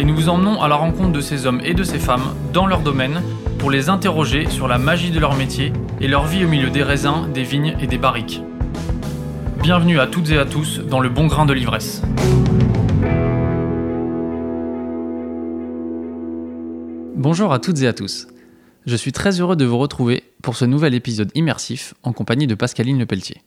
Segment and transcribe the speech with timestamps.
[0.00, 2.66] et nous vous emmenons à la rencontre de ces hommes et de ces femmes dans
[2.66, 3.22] leur domaine
[3.58, 6.82] pour les interroger sur la magie de leur métier et leur vie au milieu des
[6.82, 8.40] raisins, des vignes et des barriques.
[9.62, 12.00] Bienvenue à toutes et à tous dans le bon grain de l'ivresse.
[17.14, 18.26] Bonjour à toutes et à tous.
[18.86, 22.54] Je suis très heureux de vous retrouver pour ce nouvel épisode immersif en compagnie de
[22.54, 23.42] Pascaline Lepelletier.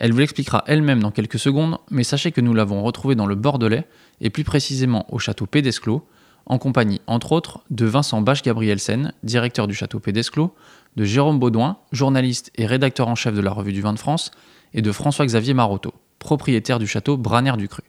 [0.00, 3.34] Elle vous l'expliquera elle-même dans quelques secondes, mais sachez que nous l'avons retrouvée dans le
[3.34, 3.84] Bordelais,
[4.20, 6.06] et plus précisément au château Pédesclos,
[6.46, 10.54] en compagnie, entre autres, de Vincent Bache-Gabrielsen, directeur du château Pédesclos,
[10.96, 14.30] de Jérôme Baudouin, journaliste et rédacteur en chef de la Revue du Vin de France,
[14.74, 17.82] et de François-Xavier Marotto, propriétaire du château Braner du Cru.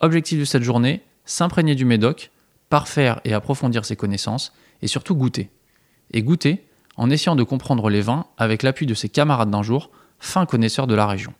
[0.00, 2.30] Objectif de cette journée, s'imprégner du Médoc,
[2.68, 5.50] parfaire et approfondir ses connaissances, et surtout goûter.
[6.12, 6.64] Et goûter
[6.96, 10.86] en essayant de comprendre les vins avec l'appui de ses camarades d'un jour, fin connaisseurs
[10.86, 11.34] de la région.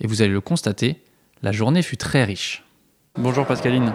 [0.00, 1.02] Et vous allez le constater,
[1.42, 2.64] la journée fut très riche.
[3.18, 3.92] Bonjour Pascaline.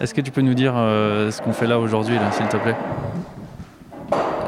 [0.00, 2.76] Est-ce que tu peux nous dire euh, ce qu'on fait là aujourd'hui, s'il te plaît?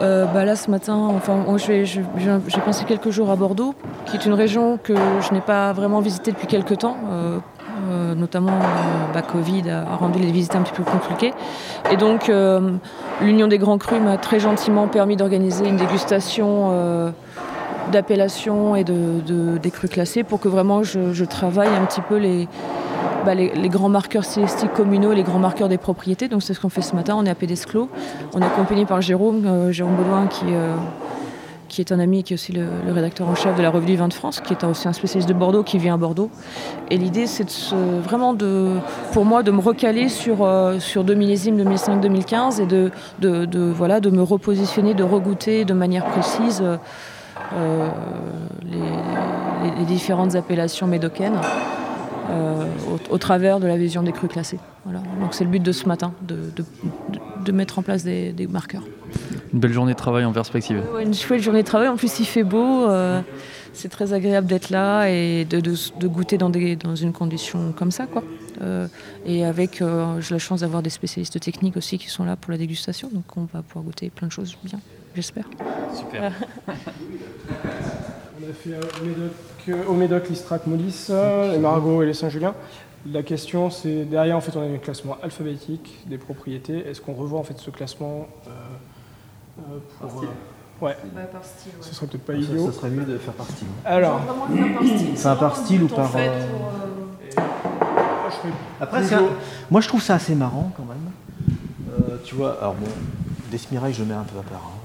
[0.02, 3.74] Euh, bah là ce matin, enfin, j'ai passé quelques jours à Bordeaux,
[4.06, 6.96] qui est une région que je n'ai pas vraiment visitée depuis quelques temps.
[7.10, 8.60] Euh, notamment
[9.12, 11.32] bah, Covid a rendu les visites un petit peu compliquées.
[11.90, 12.30] Et donc
[13.20, 17.12] l'Union des Grands Crus m'a très gentiment permis d'organiser une dégustation
[17.90, 22.16] d'appellation et de, des crus classés pour que vraiment je, travaille un petit peu
[23.24, 26.28] bah, les, les, grands marqueurs stylistiques communaux, les grands marqueurs des propriétés.
[26.28, 27.15] Donc c'est ce qu'on fait ce matin.
[27.19, 27.88] On est à Pédesclos.
[28.34, 30.75] On est accompagné par Jérôme, euh, Jérôme Baudouin qui, euh,
[31.69, 33.97] qui est un ami, qui est aussi le, rédacteur en chef de la Revue du
[33.97, 36.31] Vin de France, qui est aussi un spécialiste de Bordeaux, qui vient à Bordeaux.
[36.91, 37.48] Et l'idée, c'est
[38.03, 38.76] vraiment de,
[39.12, 42.91] pour moi de me recaler sur, euh, sur 2 millésimes 2005-2015 et de,
[43.21, 46.62] de, voilà, de me repositionner, de regoûter de manière précise.
[46.62, 47.88] Euh,
[48.62, 51.36] les, différentes appellations médocaines
[52.30, 52.66] euh,
[53.10, 54.58] au, travers de la vision des crus classés.
[54.84, 55.00] Voilà.
[55.20, 58.82] Donc c'est le but de ce matin, de, mettre en place des, marqueurs.
[59.52, 60.82] Une belle journée de travail en perspective.
[61.00, 62.88] une chouette journée de travail, en plus il fait beau.
[62.88, 63.20] Euh,
[63.72, 68.06] c'est très agréable d'être là et de, goûter dans, des, dans une condition comme ça.
[68.06, 68.22] Quoi.
[69.26, 69.82] et avec,
[70.20, 73.24] j'ai la chance d'avoir des spécialistes techniques aussi qui sont là pour la dégustation, donc
[73.36, 74.78] on va pouvoir goûter plein de choses bien
[75.14, 75.48] j'espère.
[75.94, 76.32] Super.
[78.44, 82.55] On a fait au Médoc, l'Istrac, Molis, les Margaux et les Saint-Julien.
[83.10, 86.88] La question, c'est derrière, en fait, on a un classement alphabétique des propriétés.
[86.88, 88.50] Est-ce qu'on revoit en fait ce classement euh,
[89.59, 90.28] euh, pour, par style.
[90.28, 90.97] Euh, ouais.
[91.15, 91.87] Bah, par style, ouais.
[91.87, 92.66] Ce serait peut-être pas idiot.
[92.66, 93.66] Ça, serait mieux de faire par style.
[93.84, 94.21] Alors.
[95.16, 96.10] C'est par style ou par.
[98.81, 99.03] Après,
[99.71, 102.19] moi, je trouve ça assez marrant quand même.
[102.25, 102.87] tu vois, alors bon,
[103.50, 104.62] des je le mets un peu à part.
[104.65, 104.84] Hein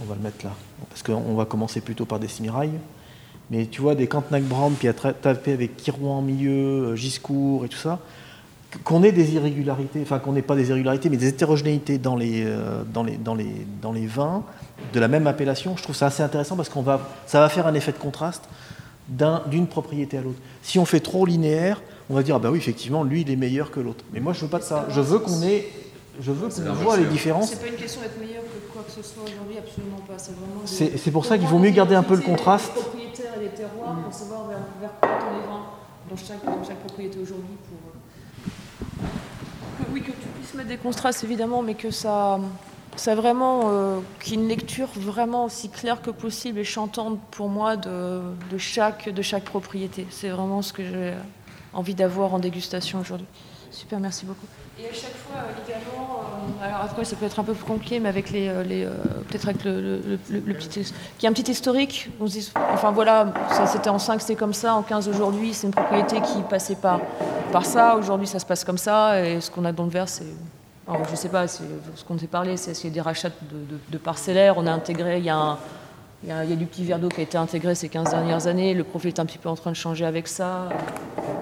[0.00, 0.52] on va le mettre là.
[0.88, 2.78] Parce qu'on va commencer plutôt par des Simirailles.
[3.50, 7.64] Mais tu vois, des Cantenac Brown, puis à taper avec Kirouan en milieu, euh, Giscourt
[7.64, 8.00] et tout ça,
[8.82, 12.42] qu'on ait des irrégularités, enfin qu'on n'ait pas des irrégularités, mais des hétérogénéités dans les,
[12.44, 14.42] euh, dans, les, vins
[14.92, 17.66] de la même appellation, je trouve ça assez intéressant parce qu'on va, ça va faire
[17.66, 18.44] un effet de contraste
[19.08, 20.38] d'une propriété à l'autre.
[20.62, 21.80] Si on fait trop linéaire,
[22.10, 24.04] on va dire, ah bah oui, effectivement, lui, il est meilleur que l'autre.
[24.12, 24.86] Mais moi, je veux pas de ça.
[24.90, 25.64] Je veux qu'on ait
[26.20, 27.50] je veux qu'on voit les différences.
[27.50, 30.18] C'est pas une question d'être meilleur que quoi que ce soit aujourd'hui, absolument pas.
[30.18, 30.62] C'est vraiment.
[30.64, 32.72] C'est pour ça qu'il vaut mieux garder un peu le contraste.
[32.74, 36.64] Les propriétaires et les terroirs pour savoir vers, vers quoi on est dans chaque, dans
[36.64, 37.56] chaque propriété aujourd'hui.
[37.68, 37.78] Pour...
[39.02, 42.38] Euh, oui, que tu puisses mettre des contrastes évidemment, mais que ça.
[42.98, 47.20] Ça vraiment euh, qu'il y ait une lecture vraiment aussi claire que possible et chantante
[47.30, 50.06] pour moi de, de chaque, de chaque propriété.
[50.08, 51.12] C'est vraiment ce que j'ai
[51.74, 53.26] envie d'avoir en dégustation aujourd'hui.
[53.70, 54.46] Super, merci beaucoup.
[54.78, 57.98] Et à chaque fois, également, euh, alors après ça peut être un peu plus compliqué,
[57.98, 58.94] mais avec les, euh, euh,
[59.26, 60.18] peut-être avec le,
[60.52, 62.10] petit, qui a un petit historique.
[62.20, 65.66] On dit, enfin voilà, ça c'était en 5 c'était comme ça, en 15 aujourd'hui c'est
[65.66, 67.00] une propriété qui passait par,
[67.52, 67.96] par ça.
[67.96, 70.26] Aujourd'hui ça se passe comme ça, et ce qu'on a dans le verre c'est,
[70.86, 71.62] alors, je sais pas, ce
[72.06, 74.56] qu'on s'est parlé, c'est des rachats de, de, parcellaires.
[74.56, 75.58] On a intégré, il y a un
[76.22, 78.74] il y, a, du petit verre d'eau qui a été intégré ces 15 dernières années.
[78.74, 80.68] Le profil est un petit peu en train de changer avec ça.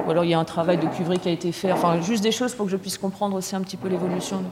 [0.06, 1.72] Ou alors il y a un travail de cuverie qui a été fait.
[1.72, 4.42] Enfin, juste des choses pour que je puisse comprendre aussi un petit peu l'évolution.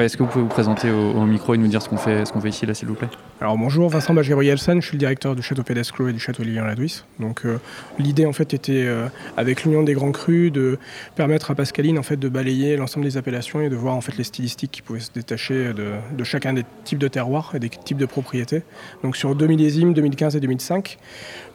[0.00, 2.64] Est-ce que vous pouvez vous présenter au, micro et nous dire ce qu'on fait, ici
[2.64, 3.10] là, s'il vous plaît
[3.42, 7.04] Alors bonjour, Vincent Bagé-Rielson, je suis le directeur du château Pédesclos et du château Lilian-Ladouis.
[7.20, 7.58] Donc euh,
[7.98, 10.78] l'idée en fait était euh, avec l'union des grands crus de
[11.14, 14.16] permettre à Pascaline en fait de balayer l'ensemble des appellations et de voir en fait
[14.16, 17.98] les stylistiques qui pouvaient se détacher de, chacun des types de terroirs et des types
[17.98, 18.62] de propriétés.
[19.04, 20.96] Donc sur deux millésimes, 2015 et 2005.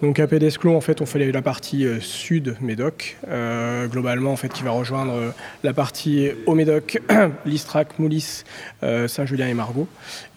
[0.03, 3.17] Donc à Pédesclos en fait on fait la partie euh, sud Médoc,
[3.91, 5.33] globalement en fait qui va rejoindre
[5.63, 7.01] la partie au Médoc,
[7.45, 8.26] l'Istrac, Moulis
[8.83, 9.87] euh, Saint-Julien et Margot.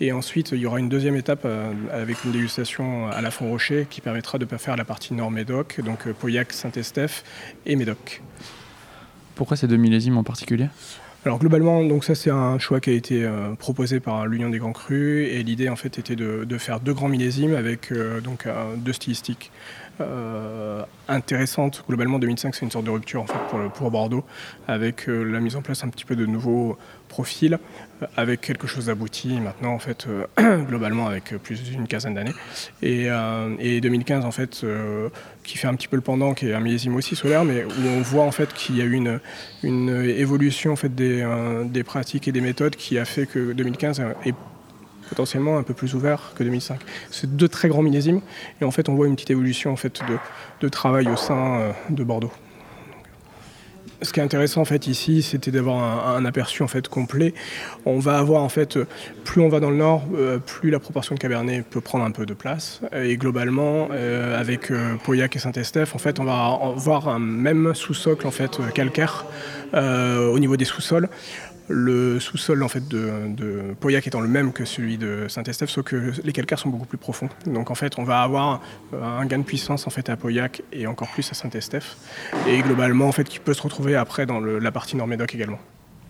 [0.00, 3.86] Et ensuite, il y aura une deuxième étape euh, avec une dégustation à la Font-Rocher
[3.88, 7.24] qui permettra de faire la partie nord-Médoc, donc euh, Pauillac, Saint-Estèphe
[7.66, 8.22] et Médoc.
[9.34, 10.68] Pourquoi ces deux millésimes en particulier?
[11.24, 13.28] Alors globalement, donc ça c'est un choix qui a été
[13.58, 17.08] proposé par l'Union des Grands Crus et l'idée en fait était de, faire deux grands
[17.08, 17.92] millésimes avec
[18.24, 18.48] donc
[18.78, 19.52] deux stylistiques.
[20.00, 21.84] Euh, intéressante.
[21.88, 23.38] Globalement, 2005, c'est une sorte de rupture en fait,
[23.74, 24.24] pour, Bordeaux,
[24.68, 26.78] avec euh, la mise en place un petit peu de nouveaux
[27.08, 27.58] profils,
[28.02, 30.06] euh, avec quelque chose d'abouti maintenant, en fait,
[30.38, 32.34] globalement, avec plus d'une quinzaine d'années.
[32.82, 33.08] Et,
[33.58, 34.64] et, 2015, en fait,
[35.42, 37.88] qui fait un petit peu le pendant, qui est un millésime aussi solaire, mais où
[37.98, 39.20] on voit en fait qu'il y a eu une,
[39.62, 41.26] une évolution en fait, des,
[41.66, 44.34] des pratiques et des méthodes qui a fait que 2015 est
[45.10, 46.80] potentiellement un peu plus ouvert que 2005.
[47.10, 48.20] C'est deux très grands millésimes
[48.60, 49.76] et en fait on voit une petite évolution en
[50.60, 52.32] de, travail au sein euh, de Bordeaux.
[54.02, 57.34] Ce qui est intéressant en fait ici, c'était d'avoir un, aperçu en fait complet.
[57.84, 58.78] On va avoir en fait,
[59.24, 62.10] plus on va dans le nord, euh, plus la proportion de Cabernet peut prendre un
[62.10, 62.80] peu de place.
[62.94, 64.72] Et globalement, euh, avec
[65.04, 69.26] Pauillac et Saint-Estèphe, en fait, on va avoir un même sous-socle en fait calcaire
[69.74, 71.08] au niveau des sous-sols.
[71.72, 75.84] Le sous-sol en fait de, de, Pauillac étant le même que celui de Saint-Estèphe, sauf
[75.84, 77.28] que les calcaires sont beaucoup plus profonds.
[77.46, 78.60] Donc en fait, on va avoir
[78.92, 81.96] un gain de puissance en fait à Pauillac et encore plus à Saint-Estèphe,
[82.48, 85.58] et globalement en fait qui peut se retrouver après dans la partie Nord-Médoc également.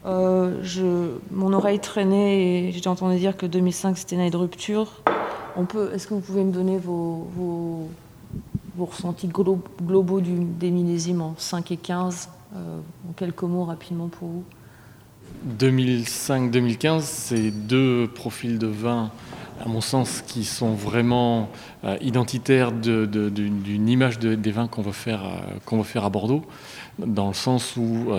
[0.06, 4.36] Euh, je, mon oreille traînait et j'ai entendu dire que 2005 c'était une année de
[4.36, 5.02] rupture.
[5.56, 7.88] On peut, est-ce que vous pouvez me donner vos, vos,
[8.78, 12.78] ressentis globaux du, des millésimes en 5 et 15 euh,
[13.08, 14.44] En quelques mots rapidement pour vous?
[15.59, 19.11] 2005-2015, c'est deux profils de vin,
[19.65, 21.50] à mon sens, qui sont vraiment
[21.85, 26.44] euh, identitaires d'une image des vins qu'on veut, faire, euh, à Bordeaux,
[26.99, 28.12] dans le sens où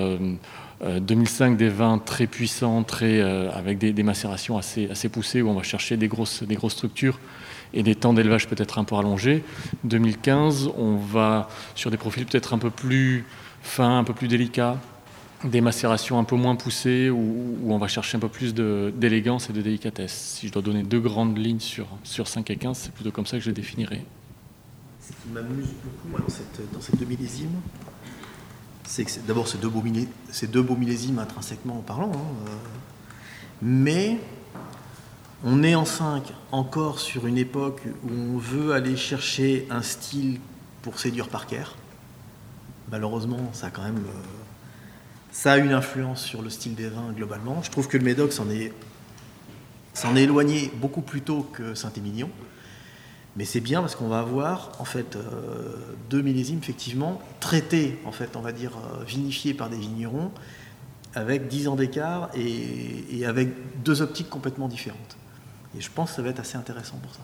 [0.82, 5.54] 2005, euh, des vins très puissants, très, avec des, macérations assez, assez poussées, où on
[5.54, 7.20] va chercher des grosses, des grosses structures
[7.74, 9.44] et des temps d'élevage peut-être un peu allongés.
[9.84, 13.26] 2015, on va sur des profils peut-être un peu plus
[13.62, 14.78] fins, un peu plus délicats,
[15.44, 19.54] des macérations un peu moins poussées où, on va chercher un peu plus d'élégance et
[19.54, 20.36] de délicatesse.
[20.38, 23.26] Si je dois donner deux grandes lignes sur, sur 5 et 15, c'est plutôt comme
[23.26, 24.04] ça que je les définirais.
[25.00, 27.60] Ce qui m'amuse beaucoup dans, cette, dans ces deux millésimes,
[28.84, 29.58] c'est que d'abord ces
[30.32, 32.56] ces deux beaux millésimes intrinsèquement en parlant, hein, euh,
[33.62, 34.20] mais
[35.44, 40.40] on est en 5 encore sur une époque où on veut aller chercher un style
[40.82, 41.64] pour séduire Parker.
[42.92, 43.98] Malheureusement, ça a quand même...
[43.98, 44.41] Euh,
[45.32, 47.62] ça a une influence sur le style des vins globalement.
[47.64, 48.74] Je trouve que le Médoc s'en est,
[49.94, 52.30] s'en est éloigné beaucoup plus tôt que Saint-Émilion.
[53.38, 55.74] Mais c'est bien parce qu'on va avoir en fait euh,
[56.10, 60.32] deux millésimes effectivement traités, en fait, on va dire euh, vinifiés par des vignerons
[61.16, 63.50] avec 10 ans d'écart et, avec
[63.84, 65.18] deux optiques complètement différentes.
[65.78, 67.22] Et je pense que ça va être assez intéressant pour ça.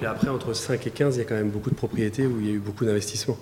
[0.00, 2.40] Et après, entre 5 et 15, il y a quand même beaucoup de propriétés où
[2.40, 3.36] il y a eu beaucoup d'investissements.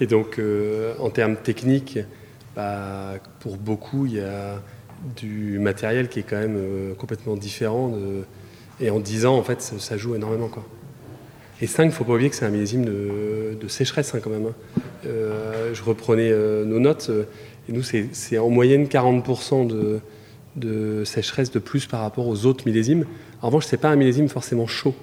[0.00, 1.98] Et donc, euh, en termes techniques,
[2.56, 4.60] bah, pour beaucoup, il y a
[5.16, 7.94] du matériel qui est quand même euh, complètement différent.
[8.80, 10.50] Et en 10 ans, en fait, ça, joue énormément.
[11.60, 14.30] Et 5, il ne faut pas oublier que c'est un millésime de, sécheresse hein, quand
[14.30, 14.46] même.
[14.46, 14.80] Hein.
[15.06, 17.10] Euh, je reprenais euh, nos notes,
[17.68, 20.00] et nous, c'est en moyenne 40% de,
[20.56, 23.04] de, sécheresse de plus par rapport aux autres millésimes.
[23.42, 24.94] En revanche, ce n'est pas un millésime forcément chaud.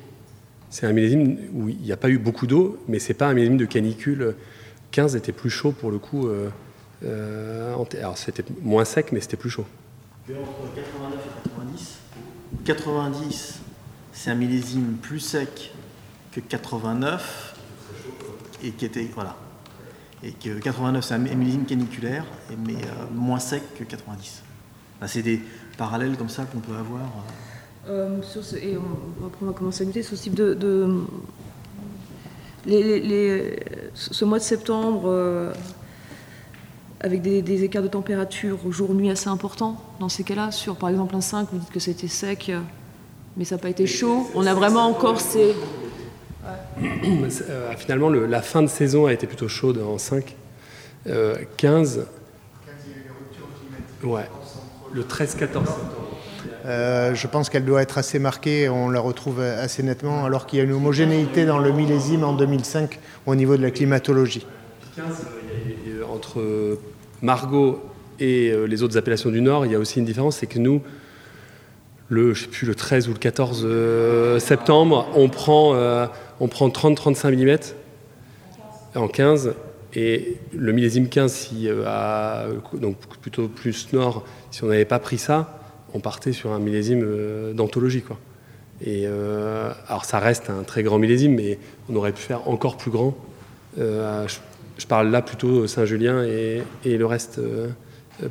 [0.69, 3.27] C'est un millésime où il n'y a pas eu beaucoup d'eau, mais ce n'est pas
[3.27, 4.35] un millésime de canicule.
[4.91, 6.27] 15 était plus chaud pour le coup.
[7.05, 9.65] Euh, alors c'était moins sec, mais c'était plus chaud.
[10.29, 11.97] Entre 89 et 90,
[12.65, 13.59] 90,
[14.11, 15.73] c'est un millésime plus sec
[16.31, 17.55] que 89
[18.63, 19.35] et qui était voilà
[20.23, 22.25] et que 89 c'est un millésime caniculaire
[22.65, 24.41] mais euh, moins sec que 90.
[25.05, 25.41] c'est des
[25.77, 27.03] parallèles comme ça qu'on peut avoir.
[27.87, 28.19] Euh.
[28.61, 30.57] et on, va commencer à noter ce type de,
[32.65, 33.59] les,
[33.93, 35.53] ce mois de septembre
[37.07, 40.51] avec des, écarts de température jour-nuit assez importants dans ces cas-là.
[40.51, 42.51] Sur par exemple un 5, vous dites que c'était sec,
[43.37, 44.29] mais ça n'a pas été chaud.
[44.35, 45.53] On a vraiment encore ces.
[47.49, 50.35] Euh, finalement, la fin de saison a été plutôt chaude en 5.
[51.57, 52.05] 15.
[54.03, 54.29] Ouais.
[54.93, 55.47] Le 13-14.
[56.65, 60.59] Euh, je pense qu'elle doit être assez marquée, on la retrouve assez nettement, alors qu'il
[60.59, 64.45] y a une homogénéité dans le millésime en 2005 au niveau de la climatologie.
[66.09, 66.77] entre
[67.21, 67.81] Margot
[68.19, 70.59] et euh, les autres appellations du Nord, il y a aussi une différence, c'est que
[70.59, 70.81] nous,
[72.09, 75.75] le, je sais plus, le 13 ou le 14 euh, septembre, on prend,
[76.39, 77.57] on prend 30-35 mm
[78.95, 79.53] en 15
[79.93, 81.69] et le millésime 15, si,
[82.73, 85.57] donc plutôt plus nord, si on n'avait pas pris ça,
[85.93, 88.01] on partait sur un millésime euh, d'anthologie.
[88.01, 88.17] Quoi.
[88.81, 91.57] Et euh, alors ça reste un très grand millésime, mais
[91.89, 93.15] on aurait pu faire encore plus grand.
[93.79, 94.27] Euh,
[94.77, 97.39] je, parle là plutôt Saint-Julien et, le reste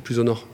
[0.03, 0.47] plus au nord.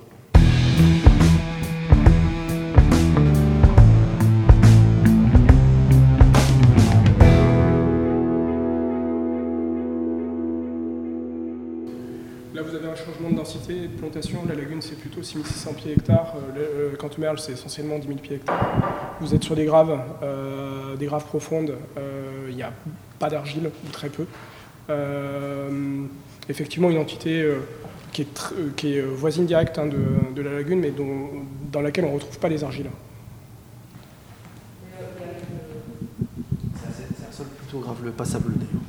[13.72, 18.08] de plantation, la lagune c'est plutôt 6600 pieds hectares, euh, le Cantemerle c'est essentiellement 10
[18.08, 19.16] 000 pieds hectares.
[19.22, 22.74] Vous êtes sur des graves, euh, des graves profondes, euh, il n'y a
[23.20, 24.26] pas d'argile, ou très peu.
[26.50, 27.50] Effectivement une entité
[28.12, 28.24] qui
[28.96, 30.94] est, voisine directe hein, de, la lagune, mais
[31.72, 32.90] dans laquelle on ne retrouve pas les argiles.
[36.82, 38.84] C'est un sol plutôt grave, le passable d'ailleurs.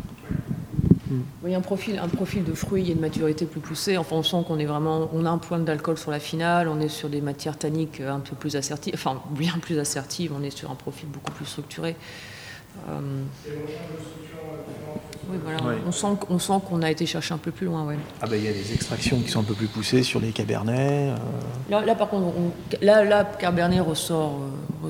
[1.42, 3.96] Oui, un profil, un profil de fruits et de maturité plus poussé.
[3.96, 6.80] Enfin, on sent qu'on est vraiment, on a un point d'alcool sur la finale, on
[6.80, 10.32] est sur des matières tanniques un peu plus assertives, enfin bien plus assertives.
[10.36, 11.96] On est sur un profil beaucoup plus structuré.
[12.88, 13.22] Euh,
[15.30, 15.78] oui, voilà.
[15.86, 17.84] On sent, on sent qu'on a été chercher un peu plus loin.
[17.84, 17.96] Ouais.
[18.20, 20.30] Ah ben il y a des extractions qui sont un peu plus poussées sur les
[20.30, 21.12] cabernets.
[21.70, 21.80] Euh.
[21.84, 22.34] Là, par contre,
[22.80, 24.40] là, là, cabernet ressort,
[24.84, 24.88] euh,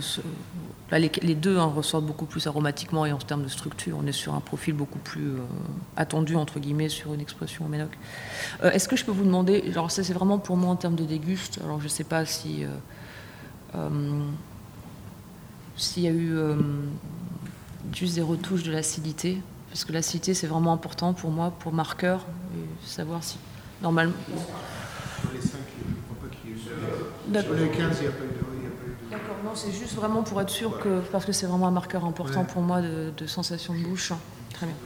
[0.93, 4.35] les, deux hein, ressortent beaucoup plus aromatiquement et en termes de structure, on est sur
[4.35, 5.39] un profil beaucoup plus euh,
[5.97, 7.91] attendu, entre guillemets, sur une expression au médoc.
[8.63, 10.97] Euh, est-ce que je peux vous demander, alors ça c'est vraiment pour moi en termes
[10.97, 12.65] de déguste, alors je ne sais pas si
[15.77, 16.37] s'il y a eu
[17.93, 19.39] juste des retouches de l'acidité,
[19.75, 23.39] parce que l'acidité c'est vraiment important pour moi, pour marqueur, et savoir si
[23.83, 24.13] normalement...
[25.21, 27.43] Sur les 5, je ne crois pas qu'il y ait eu...
[27.43, 30.41] Sur les 15, il n'y a pas eu de D'accord, non, c'est juste vraiment pour
[30.41, 33.81] être sûr que, parce que c'est vraiment un marqueur important pour moi de, sensation de
[33.81, 34.13] bouche.
[34.53, 34.77] Très bien.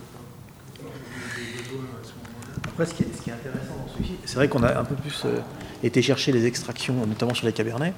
[2.65, 5.41] Après, ce qui est, intéressant dans ce c'est vrai qu'on a un peu plus euh,
[5.83, 7.93] été chercher les extractions, notamment sur les cabernets.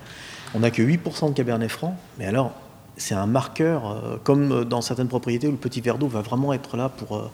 [0.57, 2.53] On n'a que 8% de cabernet franc, mais alors,
[2.97, 6.53] c'est un marqueur, euh, comme dans certaines propriétés où le petit verre d'eau va vraiment
[6.53, 7.31] être là pour, euh,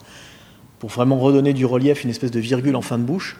[0.79, 3.37] pour vraiment redonner du relief, une espèce de virgule en fin de bouche.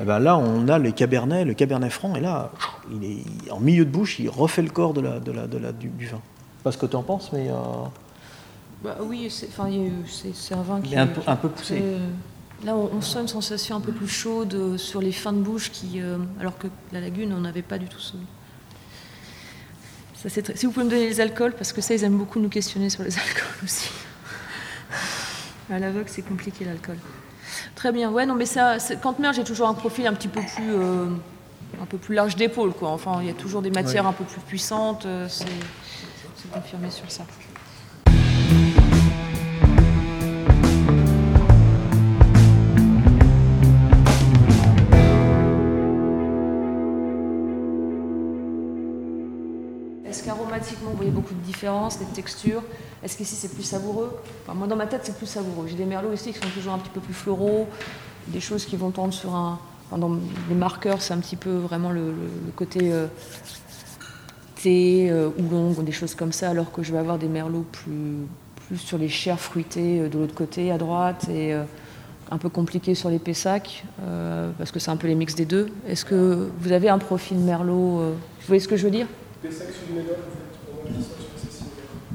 [0.00, 2.50] Eh ben là, on a le cabernet, le cabernet franc, et là,
[2.90, 5.58] il est en milieu de bouche, il refait le corps de la, de la, de
[5.58, 6.20] la, du, vin.
[6.62, 7.48] Pas ce que tu en penses, mais.
[7.48, 7.54] Euh,
[8.82, 9.48] bah, oui, c'est
[10.54, 11.82] un vin qui est un peu, un peu poussé.
[12.64, 16.00] là, on, sent une sensation un peu plus chaude sur les fins de bouche, qui,
[16.00, 18.00] euh, alors que la lagune, on n'avait pas du tout
[20.28, 20.42] ça.
[20.54, 22.90] Si vous pouvez me donner les alcools, parce que ça, ils aiment beaucoup nous questionner
[22.90, 23.90] sur les alcools aussi.
[25.70, 26.96] À l'aveugle, c'est compliqué l'alcool.
[27.74, 28.10] Très bien.
[28.10, 31.06] Ouais, non, mais ça, Cantemer, j'ai toujours un profil un petit peu plus, euh,
[31.80, 32.90] un peu plus large d'épaule, quoi.
[32.90, 35.06] Enfin, il y a toujours des matières un peu plus puissantes.
[35.06, 35.46] Euh, c'est
[36.52, 37.24] confirmé sur ça.
[50.82, 52.62] Vous voyez beaucoup de différences, des textures.
[53.02, 54.20] Est-ce qu'ici c'est plus savoureux?
[54.54, 55.66] Moi, dans ma tête, c'est plus savoureux.
[55.68, 57.66] J'ai des merlots ici qui sont toujours un petit peu plus floraux,
[58.28, 59.58] des choses qui vont tendre sur un.
[59.96, 62.12] dans les marqueurs, c'est un petit peu vraiment le,
[62.56, 63.06] côté euh,
[64.56, 68.26] thé, euh, ou des choses comme ça, alors que je vais avoir des merlots plus,
[68.66, 71.54] plus sur les chairs fruitées euh, de l'autre côté, à droite, et
[72.32, 73.84] un peu compliqué sur les Pessac,
[74.56, 75.68] parce que c'est un peu les mix des deux.
[75.88, 79.06] Est-ce que vous avez un profil merlot Vous voyez ce que je veux dire?
[79.42, 81.02] Pessac sur du Médoc, en fait, pour moi,
[81.36, 81.60] c'est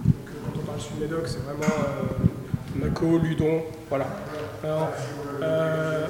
[0.06, 0.14] Donc,
[0.54, 4.06] quand on parle sur Médoc, c'est vraiment euh, Naco, Ludon, voilà.
[4.64, 6.08] Euh,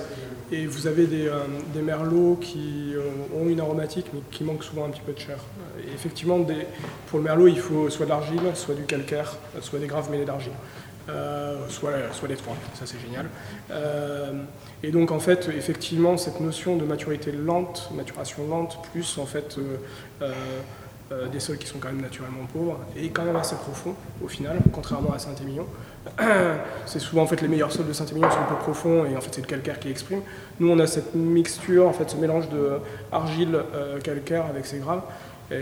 [0.52, 2.94] et vous avez des, euh, des, merlots qui
[3.34, 5.38] ont une aromatique, mais qui manquent souvent un petit peu de chair.
[5.80, 6.68] Et effectivement, des,
[7.08, 10.26] pour le merlot, il faut soit de l'argile, soit du calcaire, soit des graves mêlés
[10.26, 10.52] d'argile.
[11.70, 13.28] soit, soit les trois, ça c'est génial.
[14.84, 19.58] et donc en fait, effectivement, cette notion de maturité lente, maturation lente, plus en fait
[21.12, 24.28] euh, des sols qui sont quand même naturellement pauvres et quand même assez profonds au
[24.28, 25.68] final, contrairement à Saint-Émilion.
[26.86, 29.30] c'est souvent en fait les meilleurs sols de Saint-Émilion sont peu profonds et en fait
[29.32, 30.22] c'est le calcaire qui exprime.
[30.60, 32.80] Nous on a cette mixture, en fait ce mélange de
[33.12, 35.02] argile euh, calcaire avec ces graves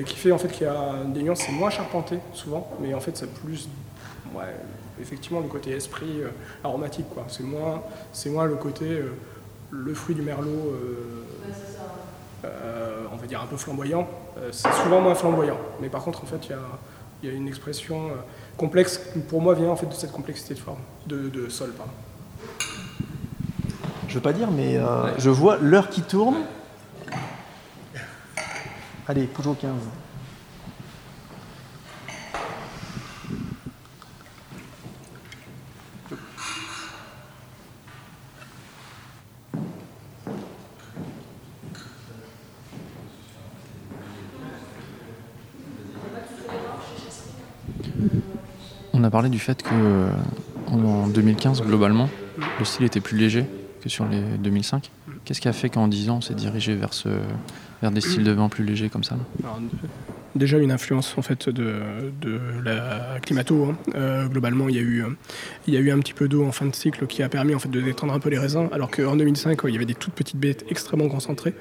[0.06, 3.02] qui fait en fait qu'il y a des nuances, c'est moins charpenté souvent, mais en
[3.02, 3.68] fait c'est plus
[4.34, 4.56] ouais,
[5.02, 6.30] effectivement le côté esprit euh,
[6.64, 7.26] aromatique quoi.
[7.28, 7.82] C'est moins
[8.12, 9.02] c'est moins le côté
[9.72, 10.74] le fruit du merlot
[12.44, 14.08] on va dire un peu flamboyant,
[14.52, 15.58] c'est souvent moins flamboyant.
[15.82, 16.48] Mais par contre, en fait,
[17.24, 18.12] il y a, une expression
[18.58, 21.92] complexe qui, pour moi, vient en fait de cette complexité de forme, de, sol, pardon.
[24.08, 24.80] Je veux pas dire, mais
[25.18, 26.38] je vois l'heure qui tourne.
[29.08, 29.72] Allez, Peugeot 15.
[49.04, 50.08] On a parlé du fait que
[50.68, 52.10] en 2015, globalement,
[52.58, 53.44] le style était plus léger
[53.82, 54.90] que sur les 2005.
[55.26, 56.92] Qu'est-ce qui a fait qu'en 10 ans, on s'est dirigé vers,
[57.82, 59.18] vers des styles de vin plus légers comme ça
[60.36, 61.82] Déjà une influence en fait de,
[62.64, 63.66] la climato.
[63.66, 63.76] Hein.
[63.94, 67.24] Euh, globalement, il y, a eu, un petit peu d'eau en fin de cycle qui
[67.24, 69.76] a permis en fait de détendre un peu les raisins, alors qu'en 2005, il y
[69.76, 71.56] avait des toutes petites bêtes extrêmement concentrées.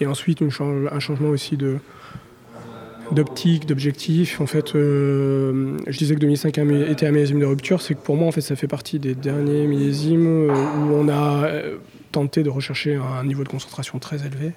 [0.00, 1.80] Et ensuite, un changement aussi de,
[3.12, 4.40] d'optique, d'objectif.
[4.40, 8.16] En fait, euh, je disais que 2005 était un millésime de rupture, c'est que pour
[8.16, 11.76] moi, en fait, ça fait partie des derniers millésimes euh, où on a euh,
[12.12, 14.52] tenté de rechercher un niveau de concentration très élevé.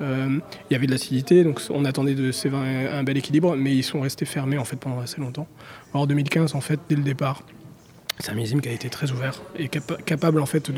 [0.00, 0.40] il
[0.70, 4.00] y avait de l'acidité, donc on attendait de ces un bel équilibre, mais ils sont
[4.00, 5.46] restés fermés en fait pendant assez longtemps.
[5.92, 7.42] En 2015, en fait, dès le départ,
[8.18, 10.70] c'est un millésime qui a été très ouvert et capable en fait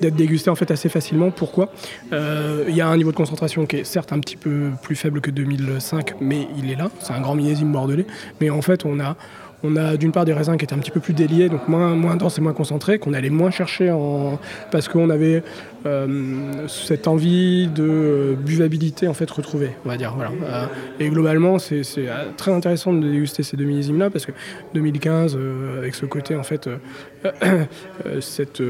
[0.00, 1.30] d'être dégusté en fait assez facilement.
[1.30, 1.72] Pourquoi?
[2.12, 4.94] Euh, Il y a un niveau de concentration qui est certes un petit peu plus
[4.94, 6.90] faible que 2005, mais il est là.
[7.00, 8.06] C'est un grand millésime bordelais.
[8.40, 9.16] Mais en fait, on a
[9.62, 11.94] on a d'une part des raisins qui étaient un petit peu plus déliés, donc moins,
[11.94, 13.94] moins denses et moins concentrés, qu'on allait moins chercher
[14.70, 15.42] parce qu'on avait
[15.86, 20.14] euh, cette envie de buvabilité en fait retrouvée, on va dire.
[20.14, 20.30] Voilà.
[20.30, 20.66] Euh,
[20.98, 24.32] et globalement, c'est euh, très intéressant de déguster ces deux millésimes-là parce que
[24.74, 25.38] 2015,
[25.78, 26.68] avec ce côté en fait,
[28.20, 28.62] cette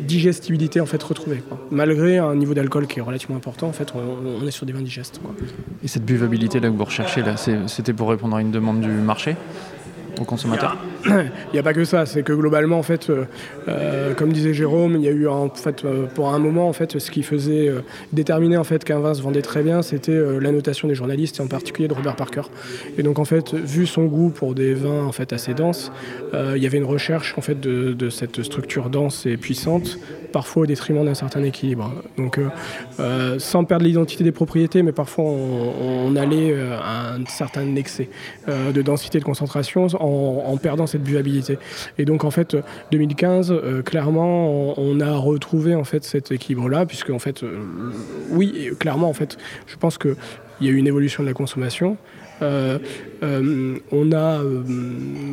[0.00, 4.46] digestibilité en fait retrouvée, malgré un niveau d'alcool qui est relativement important, en fait, on,
[4.46, 5.20] est sur des vins digestes.
[5.82, 7.22] Et cette buvabilité là que vous recherchez
[7.66, 9.36] c'était pour répondre à une demande du marché?
[10.20, 13.24] Aux consommateurs Il n'y a, pas que ça, c'est que globalement, en fait, euh,
[13.68, 16.72] euh, comme disait Jérôme, il y a eu en fait, euh, pour un moment, en
[16.72, 17.70] fait, ce qui faisait
[18.12, 21.46] déterminer en fait, qu'un vin se vendait très bien, c'était l'annotation des journalistes, et en
[21.46, 22.42] particulier de Robert Parker.
[22.96, 25.92] Et donc, en fait, vu son goût pour des vins en fait, assez denses,
[26.32, 29.98] il y avait une recherche en fait, de, cette structure dense et puissante,
[30.32, 31.92] parfois au détriment d'un certain équilibre.
[32.16, 32.40] Donc,
[33.38, 38.08] sans perdre l'identité des propriétés, mais parfois on, allait à un certain excès
[38.48, 41.58] de densité de concentration en, perdant cette.
[41.98, 42.56] Et donc en fait,
[42.92, 47.58] 2015, euh, clairement, on, a retrouvé en fait cet équilibre-là, puisque en fait, euh,
[48.30, 50.16] oui, clairement, en fait, je pense qu'il
[50.60, 51.96] y a eu une évolution de la consommation.
[52.42, 52.78] Euh,
[53.22, 54.62] euh, on a euh,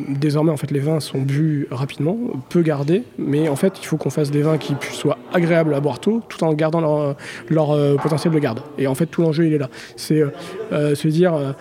[0.08, 2.16] désormais en fait les vins sont bu rapidement,
[2.48, 5.80] peu gardés, mais en fait il faut qu'on fasse des vins qui soient agréables à
[5.80, 7.14] boire tôt, tout en gardant
[7.48, 8.60] leur, potentiel de garde.
[8.78, 10.22] Et en fait tout l'enjeu il est là, c'est
[10.70, 11.54] se dire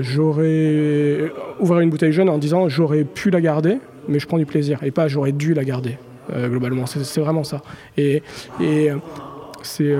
[0.00, 4.46] j'aurais ouvert une bouteille jeune en disant j'aurais pu la garder, mais je prends du
[4.46, 5.96] plaisir, et pas j'aurais dû la garder.
[6.32, 7.62] globalement, c'est vraiment ça.
[7.96, 8.22] Et,
[9.62, 9.96] c'est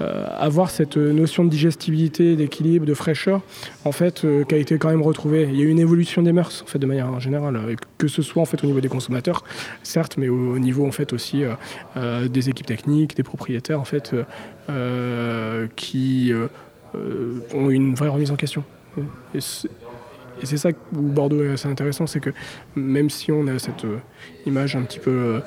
[0.00, 3.40] avoir cette notion de digestibilité, d'équilibre, de fraîcheur,
[3.84, 5.48] en fait, euh, qui a été quand même retrouvée.
[5.48, 8.22] Il y a eu une évolution des mœurs, en fait, de manière générale, que ce
[8.22, 9.44] soit en fait au niveau des consommateurs,
[9.82, 11.44] certes, mais au, niveau en fait aussi
[11.96, 14.14] euh, des équipes techniques, des propriétaires, en fait,
[15.76, 16.32] qui
[17.54, 18.64] ont une vraie remise en question.
[19.32, 19.40] Et
[20.46, 22.30] c'est ça où Bordeaux est assez intéressant, c'est que
[22.74, 23.86] même si on a cette
[24.46, 25.40] image un petit peu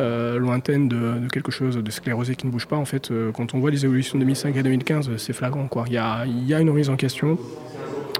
[0.00, 2.76] euh, lointaine de, quelque chose de sclérosé qui ne bouge pas.
[2.76, 5.66] En fait, euh, quand on voit les évolutions de 2005 à 2015, c'est flagrant.
[5.68, 5.84] Quoi.
[5.86, 7.38] Il, y a, y a une remise en question.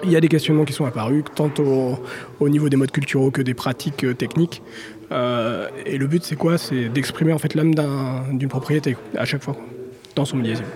[0.05, 3.43] Il y a des questionnements qui sont apparus, tant au, niveau des modes culturels que
[3.43, 4.63] des pratiques euh, techniques.
[5.11, 6.59] et le but, c'est quoi?
[6.59, 7.75] C'est d'exprimer en fait l'âme
[8.33, 9.57] d'une propriété à chaque fois,
[10.15, 10.67] dans son millésime.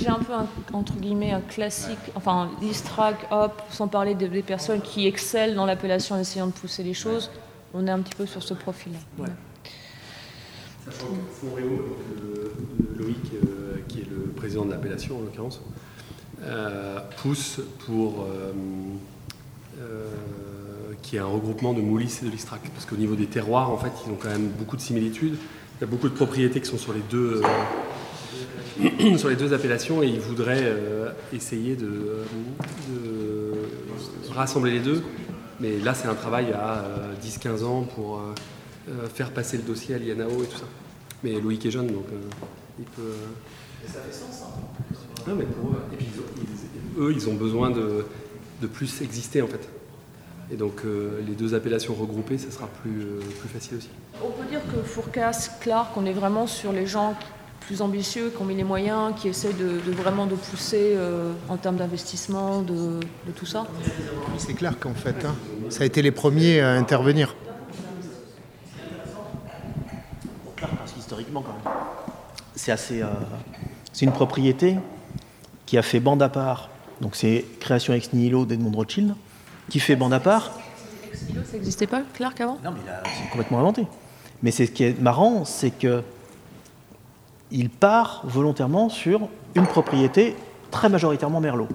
[0.00, 4.80] J'ai un peu, un, entre guillemets, un classique, enfin, l'Istrac, hop, sans parler des, personnes
[4.80, 7.30] qui excellent dans l'appellation en essayant de pousser les choses,
[7.74, 8.98] on est un petit peu sur ce profil-là.
[9.18, 9.30] Ouais.
[10.84, 15.60] Sachant que Loïc, euh, qui est le président de l'appellation en l'occurrence,
[16.42, 18.52] euh, pousse pour euh,
[21.02, 22.60] qui est un regroupement de Moulis et de l'Istrac.
[22.74, 25.36] Parce qu'au niveau des terroirs, en fait, ils ont quand même beaucoup de similitudes.
[25.78, 27.42] Il y a beaucoup de propriétés qui sont sur les deux,
[29.18, 32.24] sur les deux appellations et ils voudraient euh, essayer de,
[34.32, 35.02] rassembler les deux.
[35.60, 36.84] Mais là, c'est un travail à
[37.22, 40.66] 10-15 euh, ans pour euh, faire passer le dossier à l'INAO et tout ça.
[41.22, 42.16] Mais Loïc est jeune, donc euh,
[42.78, 43.12] il peut.
[43.86, 44.60] ça fait sens, hein.
[45.28, 48.06] Non, mais pour eux, et puis, ils, ils- eux, ils ont besoin de,
[48.62, 49.68] de plus exister en fait.
[50.52, 53.88] Et donc euh, les deux appellations regroupées, ça sera plus, euh, plus facile aussi.
[54.22, 57.14] On peut dire que Fourcas, Clark, on est vraiment sur les gens
[57.60, 61.32] plus ambitieux, qui ont mis les moyens, qui essaient de, de vraiment de pousser euh,
[61.48, 63.66] en termes d'investissement, de, de tout ça.
[64.38, 65.34] C'est clair qu'en fait, hein,
[65.68, 67.34] ça a été les premiers à intervenir.
[70.56, 71.74] Clair, parce qu'historiquement, quand même,
[72.54, 73.02] c'est assez.
[73.02, 73.06] euh,
[73.92, 74.76] c'est une propriété
[75.66, 76.70] qui a fait bande à part.
[77.00, 79.14] Donc, c'est création ex nihilo d'Edmond Rothschild,
[79.68, 80.52] qui fait bande à part.
[81.12, 82.58] Ça n'existait pas, Clark, avant?
[82.64, 83.86] Non, mais il a- c'est complètement inventé.
[84.42, 86.02] Mais c'est ce qui est marrant, c'est que
[87.50, 90.36] il part volontairement sur une propriété
[90.70, 91.68] très majoritairement Merlot.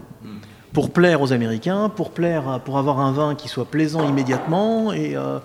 [0.74, 5.16] Pour plaire aux Américains, pour plaire, pour avoir un vin qui soit plaisant immédiatement et
[5.16, 5.40] euh,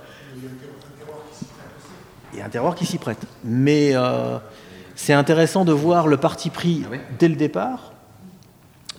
[2.37, 3.27] et un terroir qui s'y prête.
[3.45, 4.38] Mais euh,
[4.95, 6.85] c'est intéressant de voir le parti pris
[7.19, 7.93] dès le départ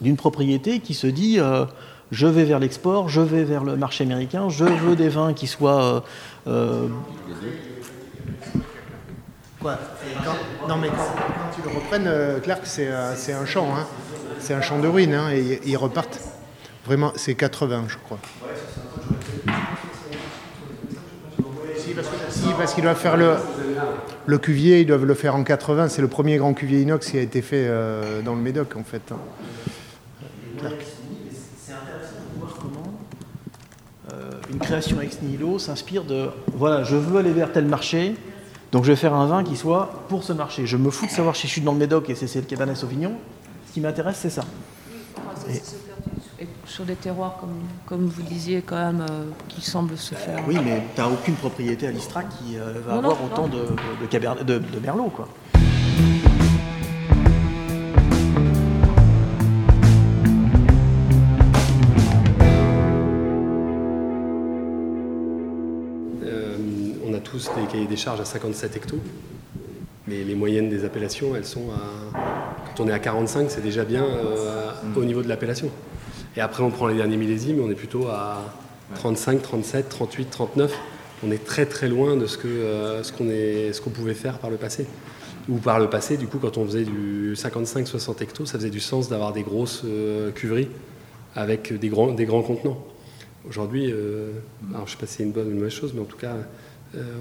[0.02, 1.66] d'une propriété qui se dit euh,
[2.12, 5.48] je vais vers l'export, je vais vers le marché américain, je veux des vins qui
[5.48, 6.04] soient
[6.48, 6.88] euh,
[9.62, 9.78] Quoi
[10.68, 13.68] Non, mais quand, quand tu le reprennes, euh, Clark, c'est euh, un champ.
[13.76, 13.86] hein.
[14.40, 15.14] C'est un champ de ruines.
[15.14, 16.20] hein, et ils repartent.
[16.86, 18.18] Vraiment, c'est 80, je crois.
[22.30, 23.36] Si, parce qu'ils doivent faire le,
[24.26, 25.90] le cuvier, ils doivent le faire en 80.
[25.90, 28.84] C'est le premier grand cuvier inox qui a été fait euh, dans le Médoc, en
[28.84, 29.02] fait.
[29.12, 29.18] hein.
[30.60, 30.76] Clark.
[34.52, 38.16] Une création ex nihilo s'inspire de voilà, je veux aller vers tel marché,
[38.72, 40.66] donc je vais faire un vin qui soit pour ce marché.
[40.66, 42.46] Je me fous de savoir si je suis dans le Médoc et si c'est le
[42.46, 43.14] Cabernet Sauvignon.
[43.68, 44.44] Ce qui m'intéresse, c'est ça.
[46.40, 47.54] Et sur des terroirs, comme,
[47.86, 50.40] comme vous disiez, quand même, euh, qui semblent se faire.
[50.48, 53.48] Oui, mais tu n'as aucune propriété à l'Istra qui euh, va Non, avoir non, autant
[53.48, 53.60] de,
[54.02, 55.12] de, Cabernet- de, de Merlot.
[55.16, 55.28] Quoi.
[67.42, 69.00] Tous des cahiers des charges à 57 hectos,
[70.08, 72.18] mais les moyennes des appellations, elles sont à.
[72.68, 75.70] Quand on est à 45, c'est déjà bien euh, au niveau de l'appellation.
[76.38, 78.42] Et après, on prend les derniers millésimes, on est plutôt à
[78.96, 80.74] 35, 37, 38, 39.
[81.24, 84.86] On est très très loin de euh, ce qu'on pouvait faire par le passé.
[85.50, 88.80] Ou par le passé, du coup, quand on faisait du 55-60 hectos, ça faisait du
[88.80, 90.70] sens d'avoir des grosses euh, cuveries
[91.36, 92.86] avec des grands, contenants.
[93.48, 94.32] Aujourd'hui, euh,
[94.86, 96.36] je sais pas si c'est une bonne ou une mauvaise chose, mais en tout cas,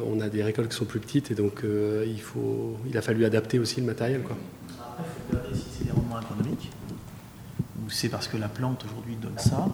[0.07, 3.03] on a des récoltes qui sont plus petites et donc euh, il, faut, il a
[3.03, 4.23] fallu adapter aussi le matériel.
[4.23, 4.37] Quoi.
[4.81, 6.71] Après, il faut regarder si c'est des rendements économiques,
[7.85, 9.69] ou c'est parce que la plante aujourd'hui donne ça,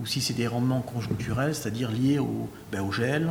[0.00, 3.30] ou si c'est des rendements conjoncturels, c'est-à-dire liés au, ben, au gel,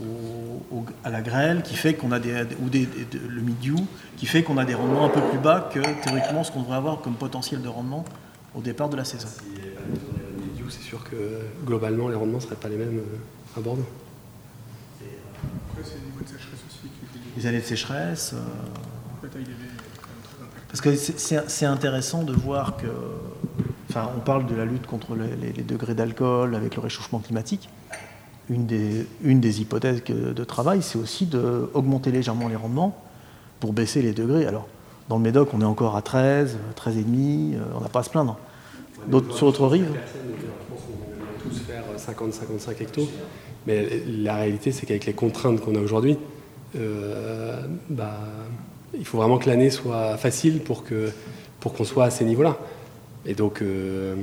[0.00, 2.88] au- au- à la grêle, qui fait qu'on a des, ou des-
[3.28, 3.74] le milieu,
[4.16, 6.76] qui fait qu'on a des rendements un peu plus bas que théoriquement ce qu'on devrait
[6.76, 8.04] avoir comme potentiel de rendement
[8.54, 9.28] au départ de la saison.
[10.56, 11.16] Du coup, c'est sûr que
[11.66, 13.86] globalement, les rendements ne seraient pas les mêmes euh, à Bordeaux.
[15.78, 18.32] Après, c'est le niveau de sécheresse aussi qui était Les années de sécheresse.
[18.34, 18.38] euh,
[19.22, 20.66] la taille des baies est quand même très impactée.
[20.68, 22.86] Parce que c'est- intéressant de voir que.
[23.90, 27.20] Enfin, on parle de la lutte contre les, les- les degrés d'alcool avec le réchauffement
[27.20, 27.68] climatique.
[28.50, 33.02] Une des, une des hypothèses de travail, c'est aussi d'augmenter légèrement les rendements
[33.60, 34.46] pour baisser les degrés.
[34.46, 34.66] Alors,
[35.08, 38.10] dans le Médoc, on est encore à 13, 13,5, euh, on n'a pas à se
[38.10, 38.38] plaindre.
[39.06, 39.92] D'autres- sur d'autres rives
[41.98, 43.08] 50-55 hectos,
[43.66, 46.16] mais la réalité, c'est qu'avec les contraintes qu'on a aujourd'hui,
[46.76, 48.18] euh, bah,
[48.94, 51.10] il faut vraiment que l'année soit facile pour que
[51.60, 52.58] pour qu'on soit à ces niveaux-là.
[53.26, 54.14] Et donc, euh,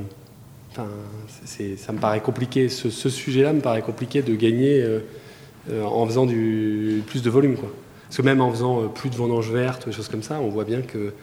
[0.74, 2.70] ça me paraît compliqué.
[2.70, 7.58] Ce, sujet-là me paraît compliqué de gagner euh, en faisant plus de volume.
[7.58, 10.64] Parce que même en faisant plus de vendanges vertes, des choses comme ça, on voit
[10.64, 11.14] bien que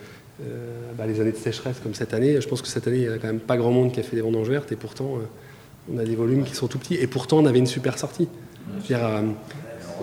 [0.99, 3.15] bah, les années de sécheresse comme cette année, je pense que cette année, il n'y
[3.15, 5.19] a quand même pas grand monde qui a fait des vendanges vertes et pourtant,
[5.93, 6.97] on a des volumes qui sont tout petits.
[6.97, 8.29] Et pourtant, on avait une super sortie.
[8.91, 9.23] Euh,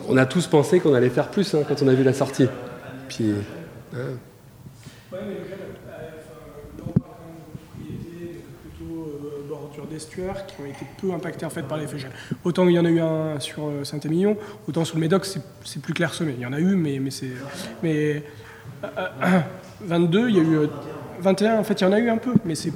[0.08, 2.48] on a tous pensé qu'on allait faire plus hein, quand on a vu la sortie.
[3.08, 3.34] Puis,
[5.12, 5.38] mais le euh,
[6.78, 7.16] là, on parle
[9.72, 12.12] plutôt d'estuaire qui ont été peu impactées par l'effet gel.
[12.44, 14.38] Autant il y en a eu un sur euh, Saint-Émilion,
[14.68, 16.36] autant sur le Médoc c'est plus clairsemé.
[16.38, 17.32] Il y en a eu, mais, c'est.
[17.82, 18.24] Mais
[18.84, 18.88] euh,
[19.24, 19.40] euh,
[19.82, 20.58] 22, il y a eu.
[20.58, 20.68] euh,
[21.22, 22.72] 21, en fait, il y en a eu un peu, mais c'est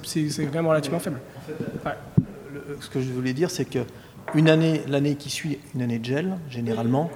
[0.54, 1.20] même relativement faible.
[2.67, 3.80] Le- Ce que je voulais dire, c'est que
[4.36, 7.10] une année, l'année qui suit une année de gel, généralement,